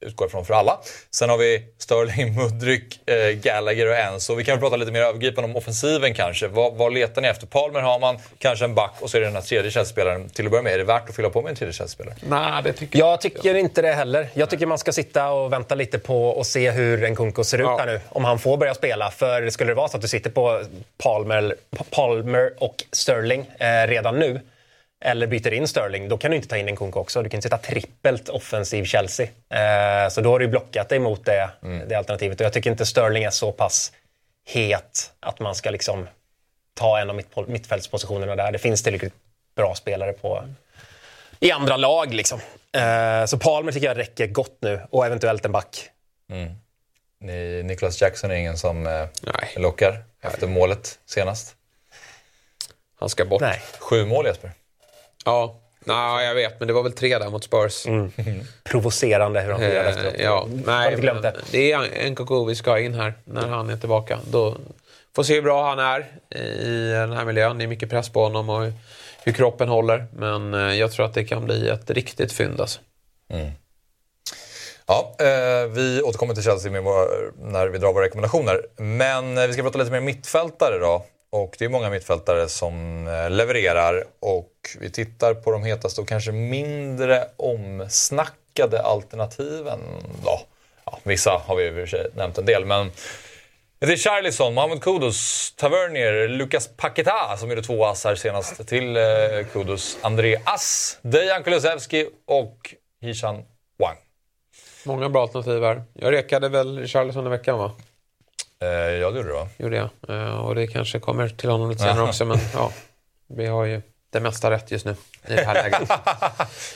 [0.06, 0.80] utgår från för alla.
[1.12, 4.36] Sen har vi Sterling, Mudryk, eh, Gallagher och Enzo.
[4.36, 6.48] Vi kan prata lite mer övergripande om offensiven kanske.
[6.48, 7.48] Vad, vad letar ni efter?
[7.48, 10.30] Palmer har man, kanske en back och så är det den här tredje Chelsea-spelaren.
[10.30, 12.16] Till att börja med, är det värt att fylla på med en tredje Chelsea-spelare?
[12.30, 14.28] Nej, det tycker Jag tycker inte det heller.
[14.34, 17.64] Jag tycker man ska sitta och vänta lite på och se hur Nkunku ser ut
[17.64, 17.78] Ja.
[17.80, 18.00] här nu.
[18.10, 19.12] Om han får börja spela.
[19.12, 20.62] För skulle det vara så att du sitter på
[20.98, 21.56] Palmer,
[21.90, 24.42] Palmer och Sterling eh, redan nu
[25.06, 27.24] eller byter in Sterling, då kan du inte ta in Nkunku också.
[27.24, 29.28] Du kan inte sätta trippelt offensiv Chelsea.
[29.50, 31.50] Eh, så då har du blockat dig mot det,
[31.88, 32.40] det alternativet.
[32.40, 33.92] Och jag tycker inte Sterling är så pass
[34.46, 36.08] het att man ska liksom
[36.74, 38.52] ta en av mitt, mittfältspositionerna där.
[38.52, 39.14] Det finns tillräckligt
[39.56, 40.44] bra spelare på,
[41.40, 42.14] i andra lag.
[42.14, 42.40] Liksom.
[42.72, 45.90] Eh, så Palmer tycker jag räcker gott nu och eventuellt en back.
[47.20, 49.08] Ni, Nicholas Jackson är ingen som eh,
[49.56, 51.56] lockar efter målet senast.
[53.00, 53.42] Han ska bort.
[53.42, 53.62] Nej.
[53.80, 54.52] Sju mål Jesper.
[55.26, 55.60] Ja.
[55.80, 57.86] Nej, jag vet, men det var väl tre där mot Spurs.
[58.64, 60.14] Provocerande hur han Eh, firade efteråt.
[60.20, 61.36] ja, nej, glömt det.
[61.52, 64.20] det är Nkunku vi ska in här när han är tillbaka.
[64.32, 64.58] Då
[65.16, 66.00] får se hur bra han är
[66.42, 67.58] i den här miljön.
[67.58, 68.72] Det är mycket press på honom och
[69.24, 70.08] hur kroppen håller.
[70.14, 72.80] Men eh, jag tror att det kan bli ett riktigt fynd alltså.
[74.88, 77.06] Ja, eh, vi återkommer till Chelsea med våra,
[77.38, 78.62] när vi drar våra rekommendationer.
[78.78, 81.06] Men eh, vi ska prata lite mer mittfältare då.
[81.30, 86.08] Och det är många mittfältare som eh, levererar och vi tittar på de hetaste och
[86.08, 89.80] kanske mindre omsnackade alternativen
[90.24, 90.42] då.
[90.86, 92.92] Ja, vissa har vi i och för sig nämnt en del, men
[93.80, 99.04] det är Charlison, Mohamed Kudus, Tavernier, Lucas Paqueta som gjorde två assar senast till eh,
[99.54, 103.36] Kudus, André Ass, Dejan Kulusevski och Hishan
[103.80, 103.98] Wang.
[104.86, 105.84] Många bra alternativ här.
[105.94, 107.72] Jag rekade väl Charlison i veckan va?
[108.62, 109.48] Eh, ja, det gjorde du va?
[109.58, 109.90] Gjorde jag.
[110.10, 112.26] Eh, och det kanske kommer till honom lite senare också.
[112.26, 112.72] Men ja,
[113.28, 114.96] vi har ju det mesta rätt just nu
[115.28, 115.82] i det här läget.
[115.82, 115.92] Inte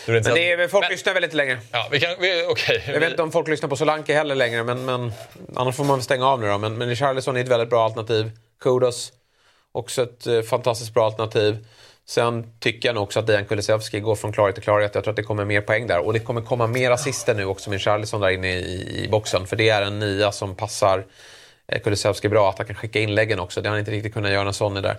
[0.07, 1.59] Men det är, folk lyssnar väl inte längre.
[1.71, 2.15] Ja, vi kan...
[2.19, 2.83] Vi, Okej.
[2.87, 5.11] Jag vet inte om folk lyssnar på Solanke heller längre, men, men
[5.55, 6.57] annars får man stänga av nu då.
[6.57, 8.31] Men, men Richarlison är ett väldigt bra alternativ.
[8.59, 9.13] Kudos,
[9.71, 11.65] också ett eh, fantastiskt bra alternativ.
[12.05, 14.95] Sen tycker jag nog också att Dejan Kulusevski går från klarhet till klarhet.
[14.95, 16.05] Jag tror att det kommer mer poäng där.
[16.05, 19.47] Och det kommer komma mer assister nu också med Richarlison där inne i, i boxen.
[19.47, 21.05] För det är en nia som passar
[21.79, 22.49] Kulusevski bra.
[22.49, 23.61] Att han kan skicka inläggen också.
[23.61, 24.97] Det har han inte riktigt kunnat göra när Sonny där.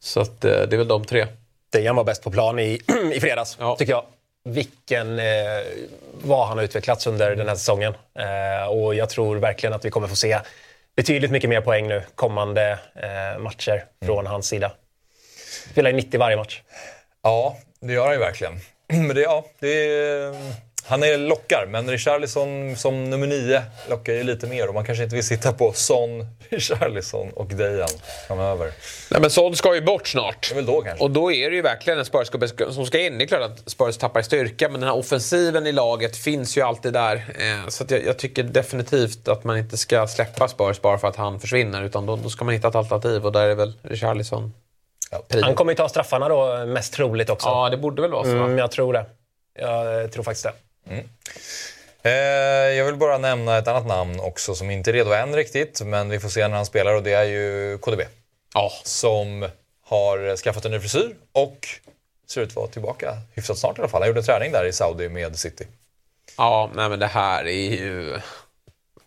[0.00, 1.26] Så att, eh, det är väl de tre.
[1.72, 2.80] Dejan var bäst på plan i,
[3.14, 3.76] i fredags, Ja.
[3.76, 4.04] tycker jag.
[4.48, 5.24] Vilken, eh,
[6.22, 7.94] vad han har utvecklats under den här säsongen.
[8.18, 10.38] Eh, och jag tror verkligen att vi kommer få se
[10.96, 14.72] betydligt mycket mer poäng nu kommande eh, matcher från hans sida.
[15.70, 16.62] Spelar i 90 varje match.
[17.22, 18.60] Ja, det gör han ju verkligen.
[18.88, 20.34] Men det, ja, det är,
[20.86, 25.04] han är lockar, men Richarlison som nummer nio lockar ju lite mer och man kanske
[25.04, 27.88] inte vill sitta på Son, Richarlison och Dejan
[28.28, 28.72] framöver.
[29.10, 30.48] Nej, men Son ska ju bort snart.
[30.48, 31.04] Det är väl då kanske.
[31.04, 33.18] Och då är det ju verkligen en Spurs-gubbe som ska in.
[33.18, 36.56] Det är klart att Spurs tappar i styrka, men den här offensiven i laget finns
[36.56, 37.16] ju alltid där.
[37.16, 41.08] Eh, Så att jag, jag tycker definitivt att man inte ska släppa Spurs bara för
[41.08, 43.72] att han försvinner, utan då, då ska man hitta ett alternativ och där är väl
[43.82, 44.52] Richarlison
[45.28, 45.42] prio.
[45.44, 47.48] Han kommer ju ta straffarna då, mest troligt också.
[47.48, 48.30] Ja, det borde väl vara så.
[48.30, 49.06] Mm, jag tror det.
[49.58, 50.52] Jag tror faktiskt det.
[52.02, 52.12] Eh,
[52.76, 56.08] jag vill bara nämna ett annat namn också som inte är redo än riktigt, men
[56.08, 58.00] vi får se när han spelar och det är ju KDB.
[58.54, 58.70] Ja.
[58.84, 59.48] Som
[59.82, 61.68] har skaffat en ny frisyr och
[62.26, 64.02] ser ut att vara tillbaka hyfsat snart i alla fall.
[64.02, 65.66] Han gjorde träning där i Saudi med City.
[66.36, 68.18] Ja, nej men det här är ju...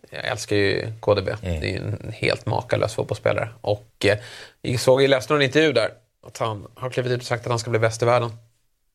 [0.09, 1.29] Jag älskar ju KDB.
[1.41, 3.49] Det är ju en helt makalös fotbollsspelare.
[3.61, 4.17] Och eh,
[4.61, 5.91] jag såg i läste någon intervju där
[6.27, 8.31] att han har klivit ut och sagt att han ska bli bäst i världen.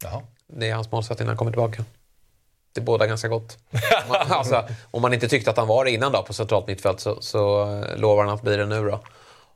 [0.04, 0.22] Jaha.
[0.46, 1.84] Det är hans målsättning när han kommer tillbaka.
[2.74, 3.58] Det båda ganska gott.
[3.72, 6.66] Om man- alltså, om man inte tyckte att han var det innan då på centralt
[6.66, 7.66] mittfält så, så
[7.96, 9.00] lovar han att bli det nu då.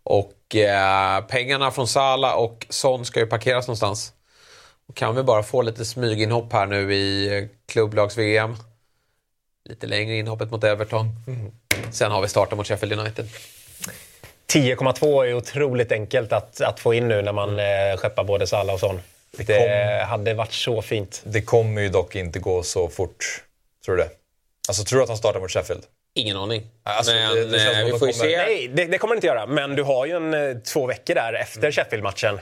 [0.03, 4.13] Och eh, pengarna från Sala och Son ska ju parkeras någonstans.
[4.89, 8.57] Och kan vi bara få lite smyginhopp här nu i eh, klubblags-VM.
[9.69, 11.07] Lite längre inhoppet mot Everton.
[11.93, 13.29] Sen har vi starten mot Sheffield United.
[14.53, 18.75] 10,2 är otroligt enkelt att, att få in nu när man eh, skeppar både Salah
[18.75, 19.01] och Son.
[19.37, 21.23] Det hade varit så fint.
[21.25, 23.43] Det kommer ju dock inte gå så fort.
[23.85, 24.11] Tror du det?
[24.69, 25.83] Alltså tror du att han startar mot Sheffield?
[26.15, 26.63] Ingen aning.
[26.83, 28.37] Alltså, men det- det som eh, vi de får kommer- se.
[28.37, 29.47] Nej, det, det kommer det inte göra.
[29.47, 32.41] Men du har ju en eh, två veckor där efter Sheffield-matchen.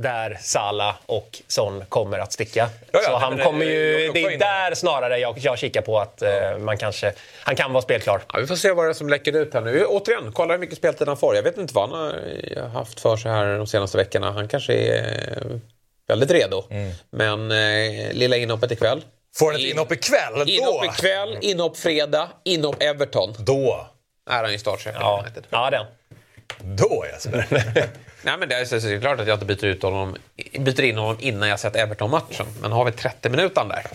[0.00, 2.68] Där Salah och Son kommer att sticka.
[2.92, 4.10] ja, så nej, han det- kommer ju...
[4.14, 7.12] Det är där snarare jag, jag kikar på att eh, man kanske...
[7.40, 8.22] Han kan vara spelklar.
[8.32, 9.84] Ja, vi får se vad det är som läcker ut här nu.
[9.84, 11.36] Återigen, kolla hur mycket speltid han får.
[11.36, 14.30] Jag vet inte vad han har haft för sig här de senaste veckorna.
[14.32, 15.60] Han kanske är
[16.08, 16.64] väldigt redo.
[17.10, 19.04] Men eh, lilla inhoppet ikväll.
[19.36, 20.48] Får han ett In- inhopp ikväll?
[20.50, 20.92] Inhopp Då!
[20.92, 23.34] ikväll, inhopp fredag, inhopp Everton.
[23.38, 23.86] Då!
[24.30, 25.44] Är han i startchef Ja, United.
[25.50, 25.86] ja den.
[26.76, 27.46] Då Jesper!
[28.24, 30.16] Nej, men det är så- så det är klart att jag inte byter, ut honom,
[30.58, 32.46] byter in honom innan jag sett Everton-matchen.
[32.60, 33.86] Men har vi 30 minuter där,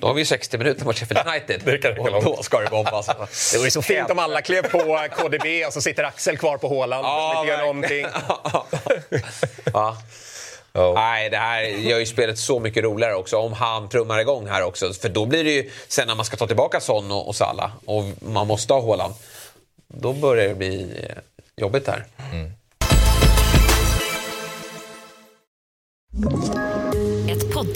[0.00, 1.60] då har vi ju 60 minuter mot Sheffield United.
[1.64, 2.24] Det kan och långt.
[2.24, 3.06] då ska det bombas.
[3.52, 6.68] Det vore så fint om alla klev på KDB och så sitter Axel kvar på
[6.68, 8.06] Håland Ja, som inte gör någonting.
[9.72, 9.96] ja.
[10.72, 10.92] Ja.
[10.94, 14.62] Nej, det här gör ju spelet så mycket roligare också om han trummar igång här
[14.62, 14.92] också.
[14.92, 17.70] För då blir det ju, sen när man ska ta tillbaka Son och, och Salah
[17.84, 19.14] och man måste ha Haaland,
[19.88, 21.16] då börjar det bli eh,
[21.56, 22.06] jobbigt här.
[26.26, 26.71] Ett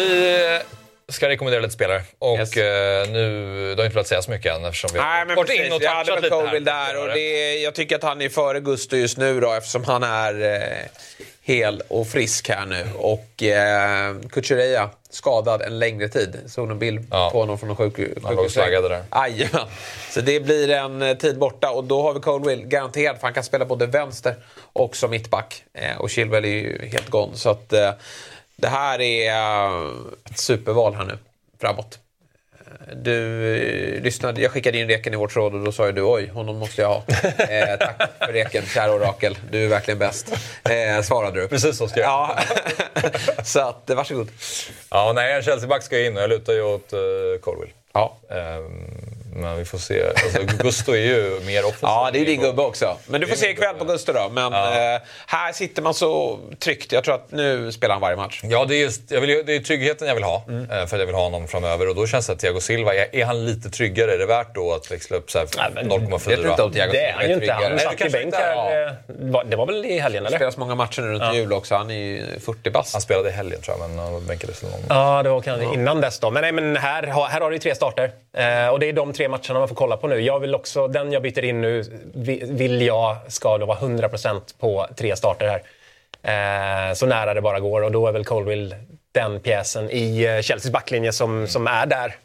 [0.00, 2.02] Vi ska rekommendera lite spelare.
[2.18, 2.56] Och Yes.
[2.56, 5.50] eh, nu, du har inte velat säga så mycket än eftersom vi Nej, men varit
[5.50, 6.60] in och touchat lite här.
[6.60, 10.02] där och det, jag tycker att han är före Gusto just nu då eftersom han
[10.02, 10.78] är eh,
[11.42, 12.84] hel och frisk här nu.
[12.98, 16.36] Och eh, Kukureya skadad en längre tid.
[16.46, 17.30] Såg någon bild Ja.
[17.32, 18.52] på honom från en sjuk, sjukhus.
[18.52, 19.02] slaggade där.
[19.14, 19.66] Jajamän.
[20.10, 23.34] Så det blir en eh, tid borta och då har vi Colville garanterat för han
[23.34, 24.34] kan spela både vänster
[24.72, 25.62] och som mittback.
[25.74, 27.36] Eh, och Chilwell är ju helt gone.
[27.36, 27.90] Så att eh,
[28.56, 29.92] det här är eh,
[30.30, 31.18] ett superval här nu
[31.60, 31.98] framåt.
[32.94, 36.02] Du eh, lyssnade, jag skickade in Reken i vårt råd och då sa ju du
[36.02, 37.02] oj, honom måste jag ha.
[37.38, 39.38] Eh, tack för Reken, kära orakel.
[39.50, 40.32] Du är verkligen bäst.
[40.64, 41.48] Eh, svarade du.
[41.48, 42.08] Precis så ska jag.
[42.08, 42.38] Ja.
[43.44, 44.28] så att, eh, varsågod.
[44.90, 47.70] Ja, nej, en Chelsea-back ska in och jag lutar ju åt uh, Colwill.
[47.92, 48.16] Ja.
[48.30, 50.02] Ehm, men vi får se.
[50.08, 51.78] Alltså, Gusto är ju mer offensiv.
[51.82, 52.96] Ja, det är din gubbe också.
[53.06, 54.28] Men du får se ikväll på Gusto då.
[54.28, 56.92] Men eh, här sitter man så tryggt.
[56.92, 58.40] Jag tror att nu spelar han varje match.
[58.44, 60.36] Ja, det är, just, jag vill, det är tryggheten jag vill ha.
[60.36, 61.88] eh, För att jag vill ha honom framöver.
[61.88, 64.12] Och då känns det att Thiago Silva, är, är han lite tryggare?
[64.14, 66.28] Är det värt då att växla upp så här Nej, men- 0,4?
[66.28, 67.52] Vet du inte om Thiago Det är han ju inte.
[67.52, 68.86] Han satt i kanske bänk inte är, här.
[68.86, 70.38] eh, var- Det var väl i helgen, Det eller?
[70.38, 71.74] spelas många matcher nu runt jul också.
[71.74, 72.92] Han är ju 40 bast.
[72.92, 74.72] Han spelade i helgen tror jag, men han bänkades någon.
[74.88, 76.30] Ja, det var kanske innan dess då.
[76.30, 78.10] Men, nej, men här, har- här har du ju tre starter.
[78.36, 80.20] Eh, och det är de tre matcherna man får kolla på nu.
[80.20, 81.82] Jag vill också, den jag byter in nu
[82.14, 85.62] vi- vill jag ska då vara 100% på tre starter här.
[86.22, 87.82] Eh, så nära det bara går.
[87.82, 88.76] Och då är väl Colville
[89.12, 92.16] den pjäsen i eh, Chelseas backlinje som, som är där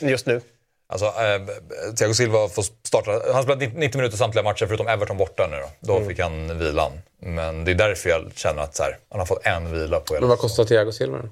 [0.00, 0.40] just nu.
[0.86, 3.10] Alltså, eh, Thiago Silva får starta.
[3.32, 5.98] Han spelade 90 minuter samtliga matcher förutom Everton borta nu då.
[5.98, 6.92] Då fick han vilan.
[7.20, 10.14] Men det är därför jag känner att så här, han har fått en vila på
[10.14, 11.28] hela Men vad kostar Thiago Silva då?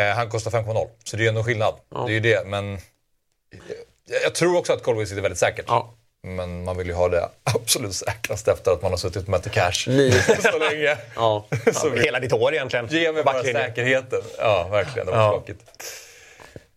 [0.00, 0.86] Eh, han kostar 5,0.
[1.04, 1.74] Så det är ju ändå skillnad.
[2.06, 2.78] Det är ju det, men...
[4.24, 5.64] Jag, tror också att Colwell sitter väldigt säkert.
[5.68, 5.94] Ja.
[6.26, 9.72] Men man vill ju ha det absolut säkrast efter att man har suttit med cash
[10.52, 10.96] så länge.
[11.16, 11.46] Ja.
[11.72, 12.86] Så vi- Hela ditt år egentligen.
[12.90, 13.62] Ge mig bara Backlinjen.
[13.64, 14.20] säkerheten.
[14.38, 15.06] Ja, verkligen.
[15.06, 15.30] Det var Ja.
[15.30, 15.60] skakigt.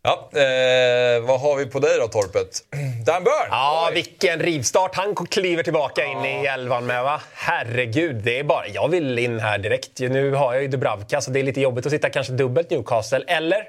[0.03, 2.63] Ja, eh, vad har vi på dig då, Torpet?
[3.05, 3.47] Dan Burn!
[3.49, 3.93] Ja, Oj.
[3.95, 4.95] vilken rivstart.
[4.95, 7.21] Han kliver tillbaka in i elvan med, va?
[7.33, 8.67] Herregud, det är bara...
[8.67, 9.99] Jag vill in här direkt.
[9.99, 13.23] Nu har jag ju Dubravka, så det är lite jobbigt att sitta kanske dubbelt Newcastle.
[13.27, 13.63] Eller?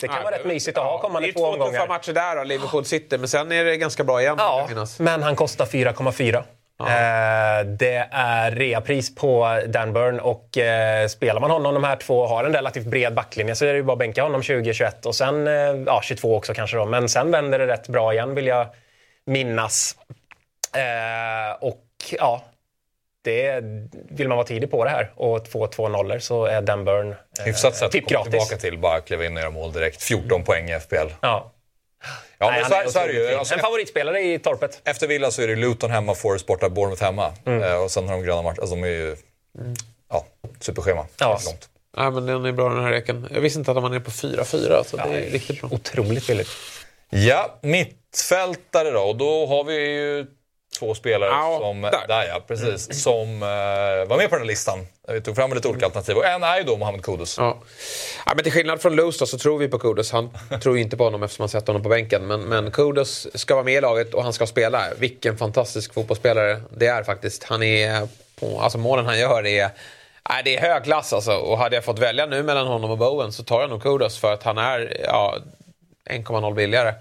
[0.00, 1.88] Det kan vara rätt mysigt att ha kommande Det är två två tuffa omgångar.
[1.88, 3.18] matcher där då, Liverpool City.
[3.18, 4.36] Men sen är det ganska bra igen.
[4.38, 6.44] Ja, men han kostar 4,4.
[6.80, 12.26] Eh, det är reapris på Dan Burn och eh, spelar man honom de här två
[12.26, 15.14] har en relativt bred backlinje så är det ju bara att bänka honom 2021 och
[15.14, 15.52] sen eh,
[15.86, 16.84] ja, 22 också kanske då.
[16.86, 18.66] Men sen vänder det rätt bra igen vill jag
[19.26, 19.96] minnas.
[20.74, 21.84] Eh, och
[22.18, 22.42] ja,
[23.24, 23.60] det,
[24.10, 27.44] vill man vara tidig på det här och få 2-0 så är Dan Burn eh,
[27.44, 28.30] Hyfsat sätt typ att komma gratis.
[28.32, 28.78] tillbaka till.
[28.78, 30.02] Bara kliva in och göra mål direkt.
[30.02, 30.94] 14 poäng i FPL.
[31.20, 31.52] Ja.
[32.38, 33.34] Ja, Nej, men så, är- så är det ju.
[33.34, 34.80] Alltså, en favoritspelare i torpet.
[34.84, 37.32] Efter Villa så är det Luton hemma, Forest borta, Bournemouth hemma.
[37.46, 38.60] Eh, och sen har de gröna matcher.
[38.60, 39.16] Alltså de är ju...
[40.10, 40.26] Ja,
[40.60, 41.06] superschema.
[41.20, 41.40] Ja.
[41.46, 41.68] Långt.
[41.96, 43.28] Nej, men den är bra den här reken.
[43.34, 44.82] Jag visste inte att man är på 4-4.
[44.84, 45.70] Så det är riktigt bra.
[45.72, 46.48] Otroligt billigt.
[47.10, 49.00] Ja, mittfältare då.
[49.00, 50.26] Och då har vi ju
[50.80, 52.06] två spelare Ja, som, där.
[52.08, 52.24] där.
[52.28, 54.86] ja, precis, som eh, var med på den här listan.
[55.08, 57.38] Vi tog fram lite olika alternativ och en är ju då Mohamed Kudus.
[57.38, 57.58] Ja.
[58.26, 60.12] Ja, men till skillnad från Loos så tror vi på Kudos.
[60.12, 60.30] Han
[60.62, 62.26] tror ju inte på honom eftersom han sett honom på bänken.
[62.26, 64.84] Men, men Kudos ska vara med i laget och han ska spela.
[64.98, 67.44] Vilken fantastisk fotbollsspelare det är faktiskt.
[67.44, 68.08] Han är
[68.40, 69.70] på, alltså målen han gör är
[70.28, 71.32] Nej, det är hög klass alltså.
[71.32, 74.18] Och hade jag fått välja nu mellan honom och Bowen så tar jag nog Kudos
[74.18, 75.36] för att han är ja,
[76.10, 76.94] 1,0 billigare.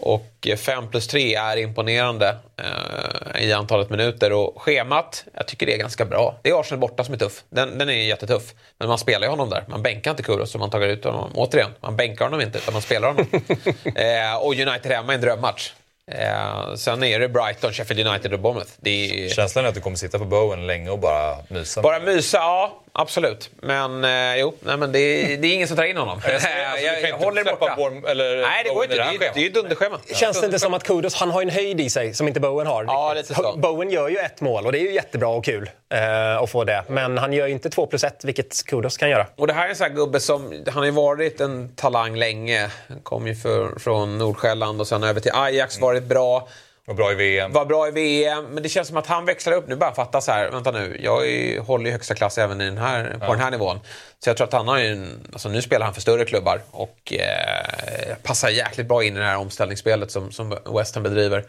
[0.00, 4.32] Och 5 plus 3 är imponerande eh, i antalet minuter.
[4.32, 6.38] Och schemat, jag tycker det är ganska bra.
[6.42, 7.44] Det är Arsenal borta som är tuff.
[7.50, 8.54] Den, den är jättetuff.
[8.78, 9.64] Men man spelar ju honom där.
[9.68, 11.30] Man bänkar inte Kuros om man tar ut honom.
[11.34, 13.26] Återigen, man bänkar honom inte utan man spelar honom.
[13.84, 15.72] eh, och United hemma är en drömmatch.
[16.12, 18.70] Eh, sen är det Brighton, Sheffield United och Bournemouth.
[18.84, 19.28] Är...
[19.28, 21.82] Känslan är att du kommer sitta på Bowen länge och bara mysa.
[21.82, 23.50] Bara mysa, ja absolut.
[23.60, 26.20] Men eh, jo, nej, men det, är, det är ingen som tar in honom.
[26.32, 26.48] Alltså,
[26.84, 27.74] jag, inte jag håller borta.
[27.78, 28.96] Bourne- eller Nej, det går inte.
[28.96, 29.98] det Det är, det är ju dunderschema.
[30.14, 32.66] Känns det inte som att Kudos han har en höjd i sig som inte Bowen
[32.66, 32.84] har?
[32.84, 33.56] Ja, lite så.
[33.56, 36.64] Bowen gör ju ett mål och det är ju jättebra och kul eh, att få
[36.64, 36.84] det.
[36.88, 39.26] Men han gör ju inte två plus ett, vilket Kudos kan göra.
[39.36, 42.16] Och det här är en sån här gubbe som, han har ju varit en talang
[42.16, 42.70] länge.
[42.88, 46.48] Han kom ju för, från Nordsjälland och sen över till Ajax, varit bra.
[46.86, 47.52] Var bra i VM.
[47.52, 49.68] Var bra i VM, men det känns som att han växlar upp.
[49.68, 52.64] Nu bara fatta så här, vänta nu, jag är, håller ju högsta klass även i
[52.64, 53.80] den här, på den här nivån.
[54.24, 56.60] Så jag tror att han har ju, en, alltså nu spelar han för större klubbar
[56.70, 61.44] och eh, passar jäkligt bra in i det här omställningsspelet som, som West Ham bedriver.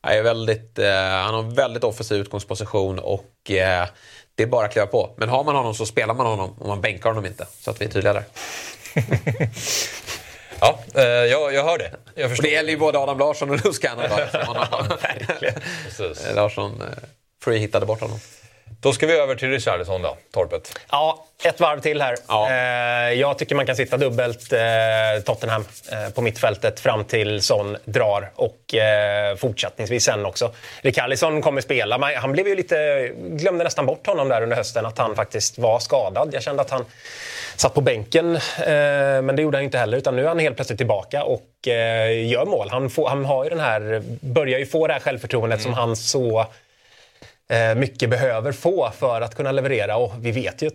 [0.00, 3.86] Han, är väldigt, eh, han har en väldigt offensiv utgångsposition och eh,
[4.34, 5.14] det är bara att kliva på.
[5.16, 7.46] Men har man honom så spelar man honom och man bänkar honom inte.
[7.60, 8.24] Så att vi är tydliga där.
[10.60, 11.90] Ja, eh, jag, jag hör det.
[12.14, 12.42] Jag Och förstår.
[12.42, 14.02] det gäller ju både Adam Larsson och Luskanna.
[15.84, 16.26] Precis.
[16.34, 16.88] Larsson eh,
[17.44, 18.18] free hittade bort honom.
[18.80, 20.78] Då ska vi över till Richarlison då, Torpet.
[20.90, 22.16] Ja, ett varv till här.
[22.28, 22.50] Ja.
[22.50, 24.58] Eh, jag tycker man kan sitta dubbelt eh,
[25.24, 30.52] Tottenham eh, på mittfältet fram till Son drar och eh, fortsättningsvis sen också.
[30.82, 32.14] Rikarlison kommer spela.
[32.16, 35.78] Han blev ju lite, glömde nästan bort honom där under hösten att han faktiskt var
[35.78, 36.30] skadad.
[36.32, 36.84] Jag kände att han
[37.56, 38.42] satt på bänken, eh,
[39.22, 39.98] men det gjorde han inte heller.
[39.98, 42.68] Utan nu är han helt plötsligt tillbaka och eh, gör mål.
[42.70, 45.96] Han, får, han har ju den här, börjar ju få det här självförtroendet som han
[45.96, 46.46] så
[47.50, 49.96] eh, mycket behöver få för att kunna leverera.
[49.96, 50.70] Och vi vet ju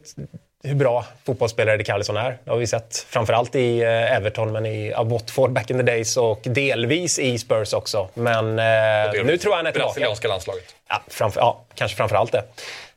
[0.64, 2.38] hur bra fotbollsspelare Rikarlison är.
[2.44, 6.40] Det har vi sett framförallt i Everton, men i Watford back in the days och
[6.44, 8.10] delvis i Spurs också.
[8.14, 9.72] Men nu tror jag han är tillbaka.
[9.72, 10.76] Brasilianska landslaget.
[10.90, 12.44] Ja, framför, ja kanske framförallt det.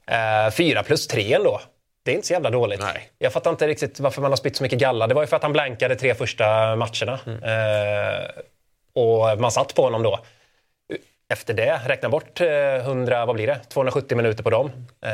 [0.07, 1.61] Eh, fyra plus tre ändå.
[2.05, 2.81] Det är inte så jävla dåligt.
[2.81, 3.11] Nej.
[3.19, 5.07] Jag fattar inte riktigt varför man har spytt så mycket galla.
[5.07, 7.19] Det var ju för att han blankade tre första matcherna.
[7.27, 8.29] Eh,
[8.95, 10.19] och man satt på honom då.
[11.33, 13.61] Efter det, räkna bort eh, 100, vad blir det?
[13.68, 14.66] 270 minuter på dem.
[14.66, 15.11] Eh,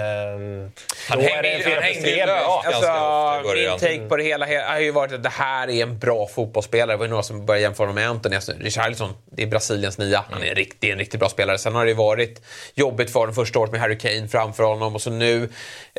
[1.09, 3.71] Han då är hängde det ju- löst ganska ofta Alltså, början.
[3.71, 6.27] min take på det hela he- har ju varit att det här är en bra
[6.27, 6.93] fotbollsspelare.
[6.93, 8.35] Det var ju några som började jämföra honom med Anthony.
[8.35, 10.25] Alltså, Richarlison, det är Brasiliens nia.
[10.31, 11.59] Han är en, rikt, det är en riktigt bra spelare.
[11.59, 12.43] Sen har det ju varit
[12.75, 15.49] jobbigt för honom första året med Harry Kane framför honom och så nu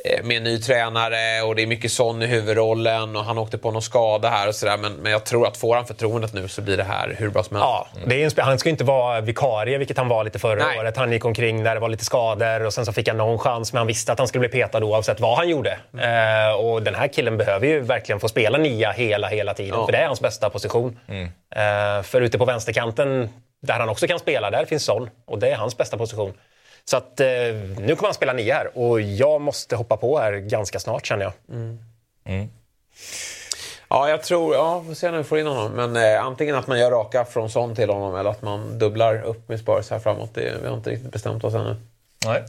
[0.06, 3.58] eh, med en ny tränare och det är mycket sån i huvudrollen och han åkte
[3.58, 4.78] på någon skada här och sådär.
[4.78, 7.44] Men, men jag tror att får han förtroendet nu så blir det här hur bra
[7.44, 7.66] som helst.
[7.68, 10.64] Ja, det är en han ska ju inte vara vikarie, vilket han var lite förra
[10.66, 10.80] Nej.
[10.80, 10.98] året.
[10.98, 13.74] Han gick omkring där det var lite skador och sen så fick han någon chans,
[13.74, 15.72] men han visste att han skulle bli petad oavsett vad han gjorde.
[15.98, 19.86] Eh, och den här killen behöver ju verkligen få spela nia hela, hela tiden, Ja.
[19.86, 21.00] för det är hans bästa position.
[21.56, 23.30] Eh, för ute på vänsterkanten,
[23.62, 26.34] där han också kan spela, där finns Son och det är hans bästa position.
[26.86, 27.28] Så att eh,
[27.78, 31.24] nu kommer han spela nia här och jag måste hoppa på här ganska snart känner
[31.24, 31.34] jag.
[33.90, 34.56] Ja, jag tror...
[34.56, 35.72] Ja, vi får se när vi får in honom.
[35.72, 39.22] Men eh, antingen att man gör raka från sån till honom eller att man dubblar
[39.22, 40.30] upp med Spurs här framåt.
[40.34, 41.76] Det, vi har inte riktigt bestämt oss ännu.
[42.26, 42.44] Nej.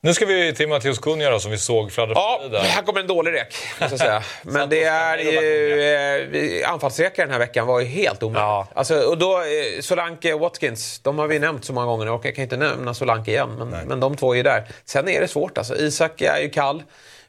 [0.00, 2.58] Nu ska vi till Matteus Cunha då, som vi såg fladdra Ja, där.
[2.58, 4.22] här kommer en dålig rek, måste säga.
[4.42, 6.62] Men det är ju...
[6.62, 8.40] Eh, anfallsrekar den här veckan var ju helt omöjligt.
[8.40, 8.66] Ja.
[8.74, 12.26] Alltså, och då, eh, Solanke och Watkins, de har vi nämnt så många gånger och
[12.26, 13.50] jag kan inte nämna Solanke igen.
[13.58, 14.64] Men, men de två är ju där.
[14.84, 15.76] Sen är det svårt alltså.
[15.76, 16.82] Isak är ju kall.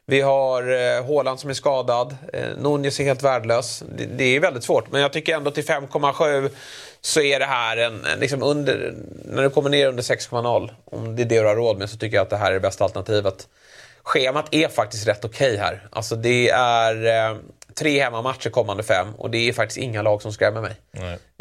[0.10, 2.18] Vi har eh, Håland Haaland som är skadad.
[2.34, 3.84] Eh, Nunez är helt värdelös.
[4.18, 4.92] Det, är väldigt svårt.
[4.92, 6.50] Men jag tycker ändå till 5,7
[7.02, 8.94] så är det här en, liksom under...
[9.26, 11.98] När du kommer ner under 6,0, om det är det du har råd med, så
[11.98, 13.48] tycker jag att det här är det bästa alternativet.
[14.04, 15.88] Schemat är faktiskt rätt okej här.
[15.92, 17.38] Alltså det är eh,
[17.78, 20.76] tre hemmamatcher kommande fem och det är faktiskt inga lag som skrämmer mig.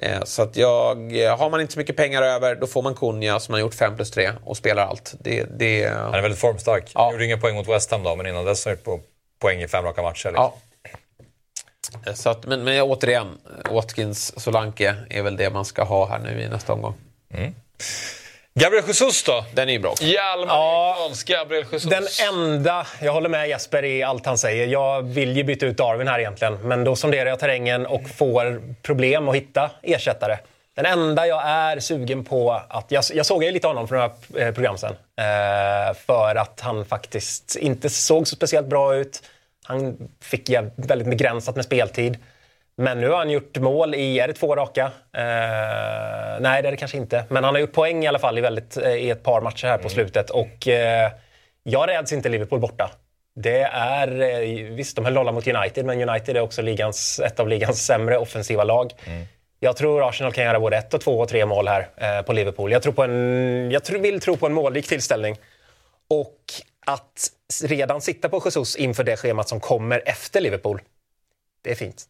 [0.03, 0.95] Eh, så att jag,
[1.39, 3.97] har man inte så mycket pengar över då får man Kunja som har gjort 5
[3.97, 5.15] plus 3 och spelar allt.
[5.21, 6.91] Det, det, Han är väldigt formstark.
[6.95, 7.13] Ja.
[7.13, 9.01] Gjorde inga poäng mot West Ham då, men innan dess har han gjort på
[9.39, 10.29] poäng i fem raka matcher.
[10.29, 10.51] Liksom.
[12.05, 12.15] ja.
[12.15, 13.39] Så att, men, men återigen,
[13.71, 16.95] Watkins, Solanke är väl det man ska ha här nu i nästa omgång.
[18.59, 19.45] Gabriel Jesus då?
[19.55, 20.05] Den är ju bra också.
[20.05, 21.11] Hjalmar Ja.
[21.27, 21.91] Gabriel Jesus.
[21.91, 24.67] Den enda, jag håller med Jesper i allt han säger.
[24.67, 26.69] Jag vill ju byta ut Darwin här egentligen.
[26.69, 30.39] Men då sonderar jag terrängen och får problem att hitta ersättare.
[30.75, 32.91] Den enda jag är sugen på att...
[32.91, 34.93] Jag, jag såg ju lite honom från några eh, program sen.
[34.93, 39.23] Eh, för att han faktiskt inte såg så speciellt bra ut.
[39.65, 42.19] Han fick väldigt begränsat med speltid.
[42.77, 44.85] Men nu har han gjort mål i, är det två raka?
[45.13, 47.25] Eh, nej, det är det kanske inte.
[47.29, 49.67] Men han har gjort poäng i alla fall i, väldigt, eh, i ett par matcher
[49.67, 50.31] här på slutet.
[50.31, 51.13] Och eh,
[51.63, 52.91] jag räds inte Liverpool borta.
[53.35, 57.41] Det är, eh, visst de höll nolla mot United, men United är också ligans, ett
[57.41, 58.93] av ligans sämre offensiva lag.
[59.61, 62.33] Jag tror Arsenal kan göra både ett, och två och tre mål här eh, på
[62.33, 62.73] Liverpool.
[62.73, 65.37] Jag, tror på en, jag tror, vill tro på en målrik tillställning.
[66.09, 66.39] Och
[66.87, 67.31] att
[67.65, 70.81] redan sitta på Jesus inför det schemat som kommer efter Liverpool,
[71.63, 72.05] det är fint.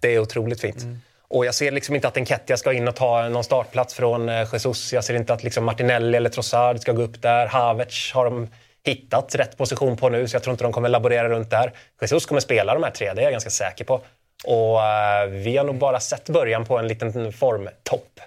[0.00, 0.86] Det är otroligt fint.
[1.28, 4.48] Och jag ser liksom inte att Enketia ska in och ta någon startplats från eh,
[4.52, 4.92] Jesus.
[4.92, 7.46] Jag ser inte att liksom Martinelli eller Trossard ska gå upp där.
[7.46, 8.48] Havertz har de
[8.84, 11.72] hittat rätt position på nu, så jag tror inte de kommer laborera runt där.
[12.00, 14.00] Jesus kommer spela de här tre, det är jag ganska säker på.
[14.44, 18.20] Och eh, vi har nog bara sett början på en liten formtopp.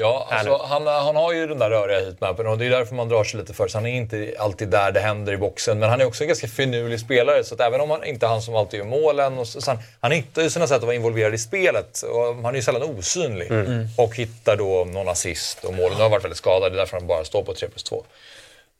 [0.00, 3.08] Ja, alltså, han, han har ju den där röriga heatmappen och det är därför man
[3.08, 5.78] drar sig lite för så Han är inte alltid där det händer i boxen.
[5.78, 7.44] Men han är också en ganska finurlig spelare.
[7.44, 9.38] Så att även om han inte är han som alltid gör målen.
[9.38, 12.02] Och så, så han, han hittar ju sina sätt att vara involverad i spelet.
[12.02, 13.52] Och han är ju sällan osynlig.
[13.96, 15.90] Och hittar då någon assist och mål.
[15.90, 16.72] Nu har han varit väldigt skadad.
[16.72, 18.04] Det är därför han bara står på 3 plus 2.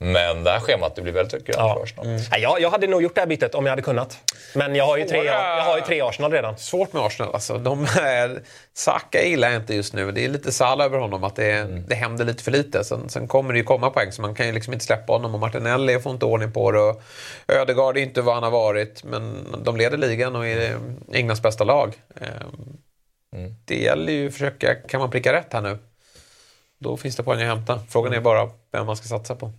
[0.03, 2.07] Men det här schemat det blir väldigt grönt för Arsenal.
[2.07, 4.18] Nej, jag, jag hade nog gjort det här bytet om jag hade kunnat.
[4.55, 6.59] Men jag har ju tre, jag har ju tre Arsenal redan.
[6.59, 7.59] Svårt med Arsenal alltså.
[7.59, 8.42] De är,
[8.74, 10.12] Saka gillar jag inte just nu.
[10.12, 12.84] Det är lite Salah över honom, att det, det händer lite för lite.
[12.84, 15.34] Sen, sen kommer det ju komma poäng, så man kan ju liksom inte släppa honom.
[15.34, 16.80] Och Martinelli får inte ordning på det.
[16.80, 17.03] Och
[17.48, 20.76] Ödegaard är inte vad han har varit, men de leder ligan och är
[21.12, 21.94] Englands bästa lag.
[22.20, 25.78] Ehm, Det gäller ju att försöka, kan man pricka rätt här nu?
[26.83, 27.81] Då finns det poäng att hämta.
[27.89, 29.53] Frågan är bara vem man ska satsa på.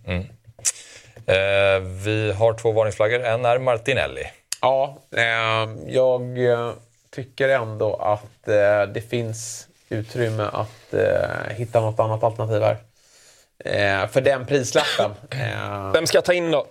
[1.26, 3.20] Eh, vi har två varningsflaggor.
[3.24, 4.22] En är Martinelli.
[4.60, 6.72] Ja, eh, jag eh,
[7.10, 12.76] tycker ändå att eh, det finns utrymme att eh, hitta något annat alternativ här.
[13.64, 15.10] Eh, för den prislappen.
[15.30, 16.66] Eh, Vem ska jag ta in då?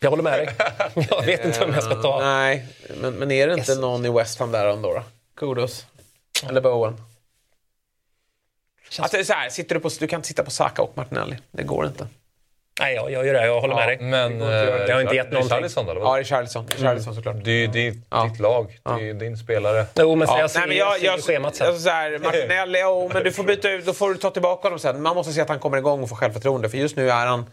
[0.00, 0.48] Jag håller med dig.
[1.10, 2.20] Jag vet inte vem jag ska ta.
[2.20, 2.66] nej,
[3.00, 4.94] men, men är det inte någon i West Ham där ändå?
[4.94, 5.02] Då?
[5.36, 5.86] Kudos.
[6.48, 6.96] Eller Bowen.
[8.98, 10.92] Alltså, det är så här, sitter du, på, du kan inte sitta på Saka och
[10.96, 11.36] Martinelli.
[11.50, 12.06] Det går inte.
[12.80, 13.46] Nej, jag, jag gör det.
[13.46, 13.98] Jag håller med dig.
[14.00, 14.48] Men eh,
[14.86, 15.56] Det har inte gett någonting.
[15.56, 15.90] Richarlison då?
[15.90, 16.18] eller Ja, vad?
[16.18, 16.66] Richarlison.
[16.68, 17.36] Richarlison såklart.
[17.44, 18.24] Det är ju ditt, Ja.
[18.24, 18.78] ditt lag.
[18.84, 19.86] Det är ju din spelare.
[19.98, 21.66] Jo, men Ja, jag ser, nej, men jag, jag, ser jag, ju schemat sen.
[21.66, 24.62] alltså så här, Martinelli, oh, men du får byta ut, då får du ta tillbaka
[24.68, 25.02] honom sen.
[25.02, 26.68] Man måste se att han kommer igång och får självförtroende.
[26.68, 27.46] För just nu är han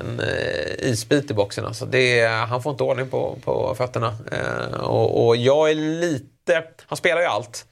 [0.00, 1.66] en eh, isbit i boxen.
[1.66, 1.86] Alltså.
[1.86, 4.16] Det är, han får inte ordning på, på fötterna.
[4.32, 6.62] Eh, och, och jag är lite...
[6.86, 7.66] Han spelar ju allt.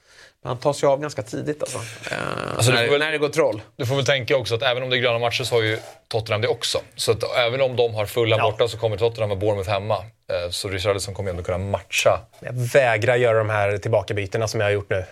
[0.45, 1.79] Han tar sig av ganska tidigt alltså.
[2.11, 2.17] Eh,
[2.57, 3.63] Alltså, när, väl- när det går troll.
[3.77, 5.79] Du får väl tänka också att även om det är gröna matcher så har ju
[6.09, 6.79] Tottenham det också.
[6.97, 9.95] Så att även om de har fulla borta så kommer Tottenham med Bournemouth hemma.
[9.97, 12.21] Eh, Så Richarlison kommer ju ändå kunna matcha.
[12.41, 15.05] Jag vägrar göra de här tillbakabytena som jag har gjort nu.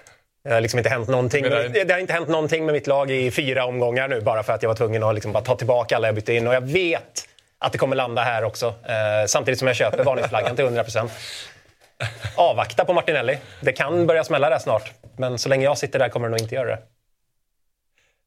[0.45, 3.11] Det har, liksom inte hänt någonting med, det har inte hänt någonting med mitt lag
[3.11, 5.97] i fyra omgångar nu bara för att jag var tvungen att liksom bara ta tillbaka
[5.97, 6.49] alla jag bytte in.
[6.49, 7.29] Och jag vet
[7.59, 8.67] att det kommer landa här också.
[8.67, 11.11] Eh, samtidigt som jag köper varningsflaggan till 100%.
[12.37, 13.39] Avvakta på Martinelli.
[13.61, 14.93] Det kan börja smälla där snart.
[15.17, 16.79] Men så länge jag sitter där kommer det nog inte göra det.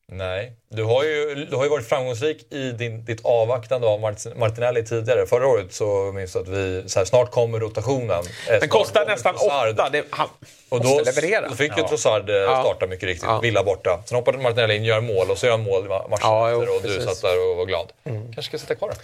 [0.08, 0.54] Nej.
[0.70, 4.84] Du har ju, du har ju varit framgångsrik i din, ditt avvaktande av Martin- Martinelli
[4.86, 5.26] tidigare.
[5.26, 8.24] Förra året så minns jag att vi, så här, snart kommer rotationen.
[8.48, 9.70] Den snart kostar kommer nästan Trossard.
[9.74, 9.90] åtta.
[9.92, 10.28] Det, han
[10.70, 11.48] Och då, måste leverera.
[11.50, 13.28] då fick ju Trossard eh, starta mycket riktigt.
[13.30, 13.40] Ja.
[13.40, 14.04] Villa borta.
[14.06, 16.76] Sen hoppade Martinelli in, gör mål och så gör han mål matchen Ja, jo, efter
[16.76, 17.06] och du precis.
[17.06, 17.92] satt där och var glad.
[18.04, 18.24] Mm.
[18.34, 18.98] Kanske ska sitta kvar där.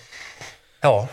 [0.81, 1.07] Ja,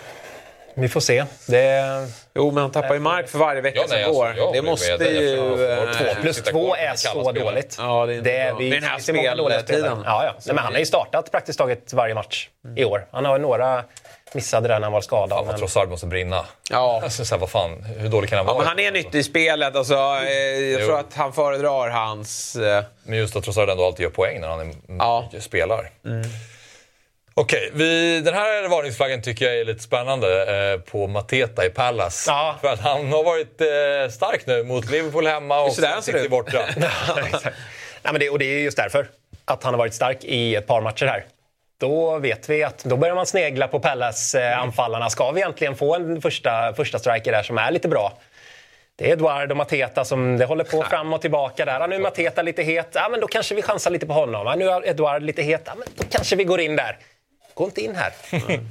[0.81, 1.24] vi får se.
[1.47, 4.35] Det, Jo, men han tappar ju mark för varje vecka Ja, nej, som alltså, går.
[4.37, 5.70] jag det måste med ju...
[5.72, 7.45] Eh, två plus två är så spelare.
[7.45, 7.76] dåligt.
[7.79, 8.59] Ja, det är inte bra.
[8.59, 10.03] vi, Med den här speltiden.
[10.05, 10.35] Ja, ja.
[10.47, 13.07] Nej, men han har ju startat praktiskt taget varje match i år.
[13.12, 13.85] Han har några
[14.33, 15.29] missade där när han var skadad.
[15.29, 16.45] Fan vad men- Trossard måste brinna.
[16.70, 17.01] Ja.
[17.03, 18.59] Alltså, så här, vad fan, hur dålig kan han Ja, vara?
[18.64, 19.76] men han är nyttig i spelet.
[19.76, 20.87] Alltså, eh, jag Jo.
[20.87, 22.57] tror att han föredrar hans...
[22.57, 25.29] Eh, Men just att Trossard ändå alltid gör poäng när han är, Ja.
[25.41, 25.91] spelar.
[27.41, 32.30] Okej, vi, den här varningsflaggen tycker jag är lite spännande eh, på Mateta i Palace.
[32.30, 32.57] Ja.
[32.61, 35.72] För att han har varit eh, stark nu mot Liverpool hemma och
[36.03, 36.59] City borta.
[36.76, 39.09] Nej, men det, och det är just därför.
[39.45, 41.24] Att han har varit stark i ett par matcher här.
[41.80, 45.11] Då vet vi att då börjar man snegla på Pallas-anfallarna.
[45.11, 48.12] Ska vi egentligen få en första, första striker där som är lite bra?
[48.97, 51.80] Det är Eduardo Mateta som det håller på fram och tillbaka där.
[51.80, 52.89] Ja, nu är Mateta lite het.
[52.93, 54.47] Ja, men då kanske vi chansar lite på honom.
[54.47, 55.62] Ja, nu är Eduardo lite het.
[55.64, 56.99] Ja, men då kanske vi går in där.
[57.59, 58.12] Gå inte in här.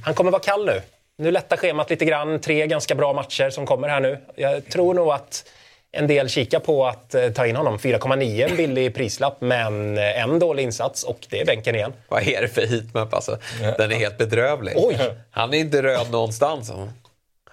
[0.04, 0.82] Han kommer vara kall nu.
[1.18, 2.40] Nu lättar schemat lite grann.
[2.40, 4.18] Tre ganska bra matcher som kommer här nu.
[4.36, 5.44] Jag tror nog att
[5.92, 7.78] en del kikar på att eh, ta in honom.
[7.78, 11.92] 4,9 en billig prislapp, men eh, en dålig insats och det är bänken igen.
[12.08, 13.38] vad är det för heatmap alltså?
[13.78, 14.74] Den är helt bedrövlig.
[14.76, 14.98] Oj.
[15.30, 16.72] Han är inte röd någonstans.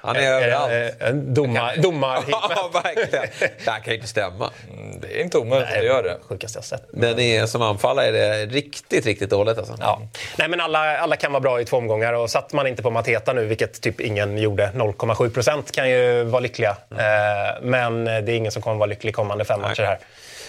[0.05, 0.71] Han, är överallt.
[1.01, 3.25] Eh, en domar, domar Ja, verkligen.
[3.39, 4.49] Det här kan ju inte stämma.
[4.73, 6.17] Mm, Det är inte omöjligt att det gör det.
[6.29, 6.83] Sjukaste jag sett.
[6.93, 9.75] Men är, som anfallare är det riktigt, riktigt dåligt alltså.
[9.79, 10.01] Ja.
[10.37, 12.89] Nej, men alla, alla kan vara bra i två omgångar och satt man inte på
[12.89, 16.77] Mateta nu, vilket typ ingen gjorde, 0,7 procent kan ju vara lyckliga.
[16.91, 19.99] Eh, men det är ingen som kommer vara lycklig kommande fem matcher här.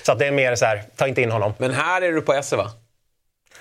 [0.02, 1.54] Så att det är mer så här, ta inte in honom.
[1.58, 2.70] Men här är du på Esse va?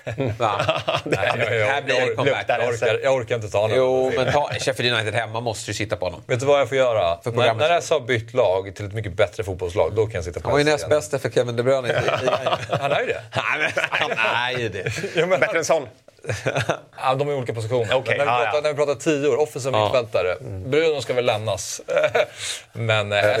[0.38, 0.82] va?
[1.04, 2.44] Nej, jag, jag, här blir det en jag, comeback.
[2.48, 3.76] jag, orkar, jag orkar inte ta honom.
[3.76, 6.22] Jo, men ta Sheffield United hemma måste du sitta på honom.
[6.26, 7.08] Vet du vad jag får göra?
[7.08, 7.68] När, programmet.
[7.68, 10.48] när Esse har bytt lag till ett mycket bättre fotbollslag, då kan jag sitta på
[10.48, 12.02] Han var ju näst bästa för Kevin De Bruyne.
[12.70, 13.22] Han är ju det.
[13.30, 15.26] Han är ju det.
[15.40, 15.88] Bättre än sån.
[17.02, 17.86] ja, de är i olika positioner.
[17.86, 18.60] Men när, vi ja, pratar, ja.
[18.62, 20.36] när vi pratar tio år, offensiv mittfältare.
[20.40, 21.80] Bruno ska väl lämnas.
[22.72, 23.36] men eh,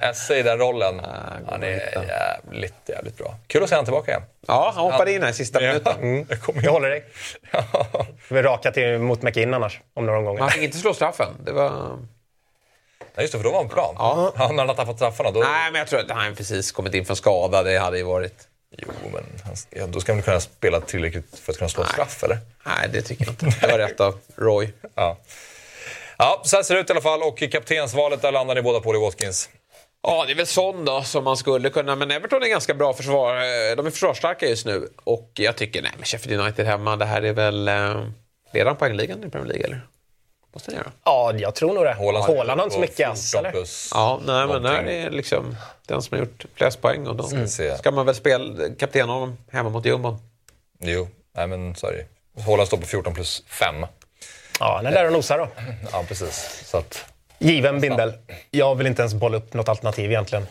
[0.00, 1.00] Esse, i den rollen,
[1.48, 3.34] han är jävligt, jävligt bra.
[3.46, 4.22] Kul att se honom tillbaka igen.
[4.46, 5.96] Ja, han hoppade in här i sista minuten.
[5.96, 6.26] Mm.
[6.28, 7.04] Jag kommer Jag håller dig.
[8.28, 10.50] Vi raka till mot McInn annars, om några Men han omgångar.
[10.50, 11.28] fick inte slå straffen.
[11.44, 11.70] Det var...
[13.18, 13.94] Nej, just det, för då var han plan.
[13.98, 14.32] Ja.
[14.36, 15.40] Ja, när han har tappat straffarna, då...
[15.40, 17.62] Nej, men jag tror att han precis kommit in från skada.
[17.62, 18.47] Det hade ju varit...
[18.82, 21.88] Jo, men han, ja, då ska han kunna spela tillräckligt för att kunna slå en
[21.88, 22.38] straff, eller?
[22.66, 23.46] Nej, det tycker jag inte.
[23.60, 24.68] Det var rätt av Roy.
[24.94, 25.18] Ja.
[26.18, 27.22] Ja, så här ser det ut i alla fall.
[27.22, 29.48] Och i kaptensvalet, där landar ni båda på Lee Watkins.
[30.02, 31.96] Ja, det är väl sån då som man skulle kunna.
[31.96, 33.34] Men Everton är ganska bra försvar.
[33.36, 34.88] eh, De är försvarsstarka just nu.
[35.04, 37.68] Och jag tycker, nej men Sheffield United hemma, det här är väl...
[37.68, 38.04] Eh,
[38.52, 39.80] leder han poängligan i Premier League eller?
[40.52, 40.92] Måste ni göra?
[41.04, 41.92] Ja, jag tror nog det.
[41.94, 43.66] Haaland Haaland har inte så mycket ass, 14 eller?
[43.94, 44.94] Ja, nej men någonting.
[44.94, 47.06] är liksom den som har gjort flest poäng.
[47.06, 47.78] Och då se.
[47.78, 50.18] ska man väl spela kapten honom hemma mot jumbon.
[50.80, 52.04] Jo, nej men sorry.
[52.46, 53.86] Haaland står på 14 plus 5.
[54.60, 55.48] Ja, han är där och nosar då.
[55.92, 56.62] Ja, precis.
[56.66, 57.04] Så att,
[57.38, 58.12] Given bindel.
[58.50, 60.46] Jag vill inte ens bolla upp något alternativ egentligen.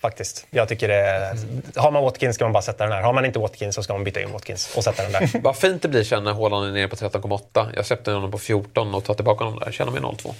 [0.00, 0.46] Faktiskt.
[0.50, 1.36] Jag tycker det är...
[1.76, 3.02] Har man Watkins ska man bara sätta den här.
[3.02, 5.30] Har man inte Watkins så ska man byta in Watkins och sätta den där.
[5.42, 7.72] Vad fint det blir sen när Haaland är nere på 13,8.
[7.76, 9.72] Jag släppte honom på 14 och tar tillbaka honom där.
[9.72, 10.34] Känner mig 0-2.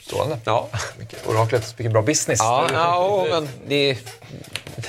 [0.00, 0.38] strålande.
[0.44, 0.68] Ja.
[0.98, 2.40] Vilket oraklet, vilken bra business.
[2.40, 3.98] Ja, ja men det,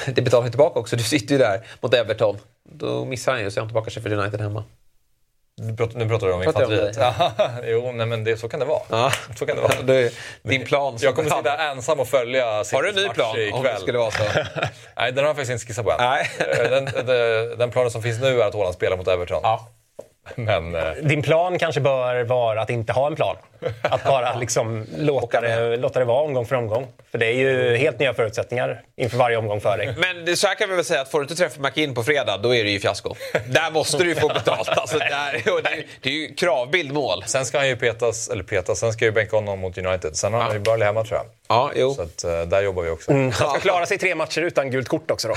[0.08, 0.96] det betalar ju tillbaka också.
[0.96, 2.38] Du sitter ju där mot Everton.
[2.64, 4.64] Då missar han ju så är han tillbaka Sheffield United hemma.
[5.62, 6.98] Nu pratar, nu pratar du om infanteriet.
[7.64, 8.82] Jo, nej, men det, så kan det vara.
[8.90, 9.12] Ja.
[9.36, 9.74] Så kan det vara.
[9.84, 10.98] Det är din plan.
[11.00, 13.70] Jag kommer sitta ensam och följa Har du en ny Citys plan match om det
[13.70, 13.82] ikväll.
[13.82, 14.24] skulle vara så?
[14.98, 15.98] Nej, den har jag faktiskt inte skissat på än.
[16.00, 16.30] Nej.
[16.70, 19.40] Den, den, den planen som finns nu är att Haaland spelar mot Everton.
[19.44, 19.68] Ja.
[20.36, 23.36] Men eh, Din plan kanske bör vara att inte ha en plan.
[23.82, 26.88] Att bara liksom låta, det, låta det vara omgång för omgång.
[27.12, 29.96] För det är ju helt nya förutsättningar inför varje omgång för dig.
[29.98, 32.38] Men så här kan vi väl säga att får du inte träffa McInn på fredag,
[32.38, 33.16] då är det ju fiasko.
[33.48, 34.70] Där måste du ju få betalt.
[34.70, 37.24] Alltså, där, och det, är- det är ju kravbild mål.
[37.28, 40.16] sen ska han ju petas, eller petas, sen ska ju bänka honom mot United.
[40.18, 41.26] Sen har han ju Burnley hemma tror jag.
[41.48, 41.94] Ja, jo.
[41.94, 43.12] Så att, eh, där jobbar vi också.
[43.14, 45.36] Han ska klara sig tre matcher utan gult kort också då.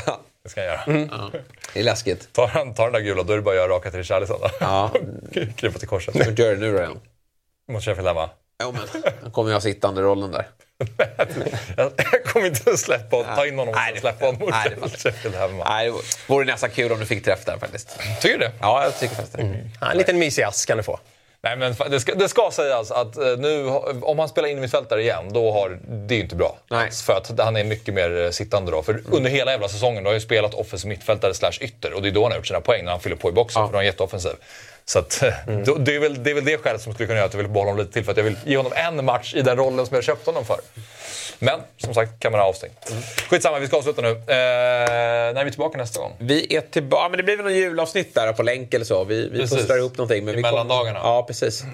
[0.55, 1.30] Det ska han göra.
[1.72, 2.32] Det är läskigt.
[2.32, 4.40] Tar han tar den där gula, då är det bara att göra raka till Richarlison.
[4.61, 4.90] Ja.
[5.57, 6.14] Krypa till korset.
[6.14, 7.01] Vad gör du nu då igen?
[7.72, 8.30] Mot Sheffield hemma.
[8.62, 10.46] Jo, men han kommer ju ha sittande rollen där.
[11.76, 14.90] Jag kommer inte att släppa ta in honom och släppa honom mot nej, det fattar
[15.05, 15.14] jag.
[15.14, 15.64] Sheffield hemma.
[15.68, 17.98] Nej, det vore nästan kul om du fick träff där faktiskt.
[18.20, 18.53] Tycker du det?
[18.61, 19.70] Ja, jag tycker faktiskt det.
[19.80, 20.98] Ja, En liten mysig ass kan du få.
[21.43, 23.66] Nej, men det ska, det ska sägas att eh, nu,
[24.03, 26.59] om han spelar in mittfältare igen, då har det är ju inte bra.
[26.70, 26.91] Nej.
[26.91, 28.82] För att han är mycket mer eh, sittande då.
[28.82, 32.03] För under hela jävla säsongen då har jag ju spelat offensiv mittfältare slash ytter och
[32.03, 33.68] det är då han har gjort sina poäng, när han fyller på i boxen, Ja.
[33.68, 34.32] för han är jätteoffensiv.
[34.85, 35.33] Så att, eh,
[35.66, 37.39] då, det, är väl, det är väl det skälet som skulle kunna göra att jag
[37.43, 39.57] vill behålla honom lite till, för att jag vill ge honom en match i den
[39.57, 40.61] rollen som jag köpt honom för.
[41.39, 42.93] Men som sagt, kan man ha avstängt.
[43.31, 44.09] Skitsamma, vi ska avsluta nu.
[44.09, 46.12] Eh, när är vi tillbaka nästa gång?
[46.18, 47.09] Vi är tillbaka.
[47.09, 49.05] Men det blir väl någon julavsnitt där på länk eller så.
[49.05, 49.59] Vi, vi Precis.
[49.59, 50.24] pusslar ihop någonting.
[50.24, 50.99] Men I vi mellandagarna.
[50.99, 51.64] Ja, precis.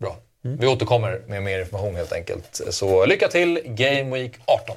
[0.00, 0.16] Bra.
[0.42, 2.60] Vi återkommer med mer information helt enkelt.
[2.70, 4.76] Så lycka till Game Week 18.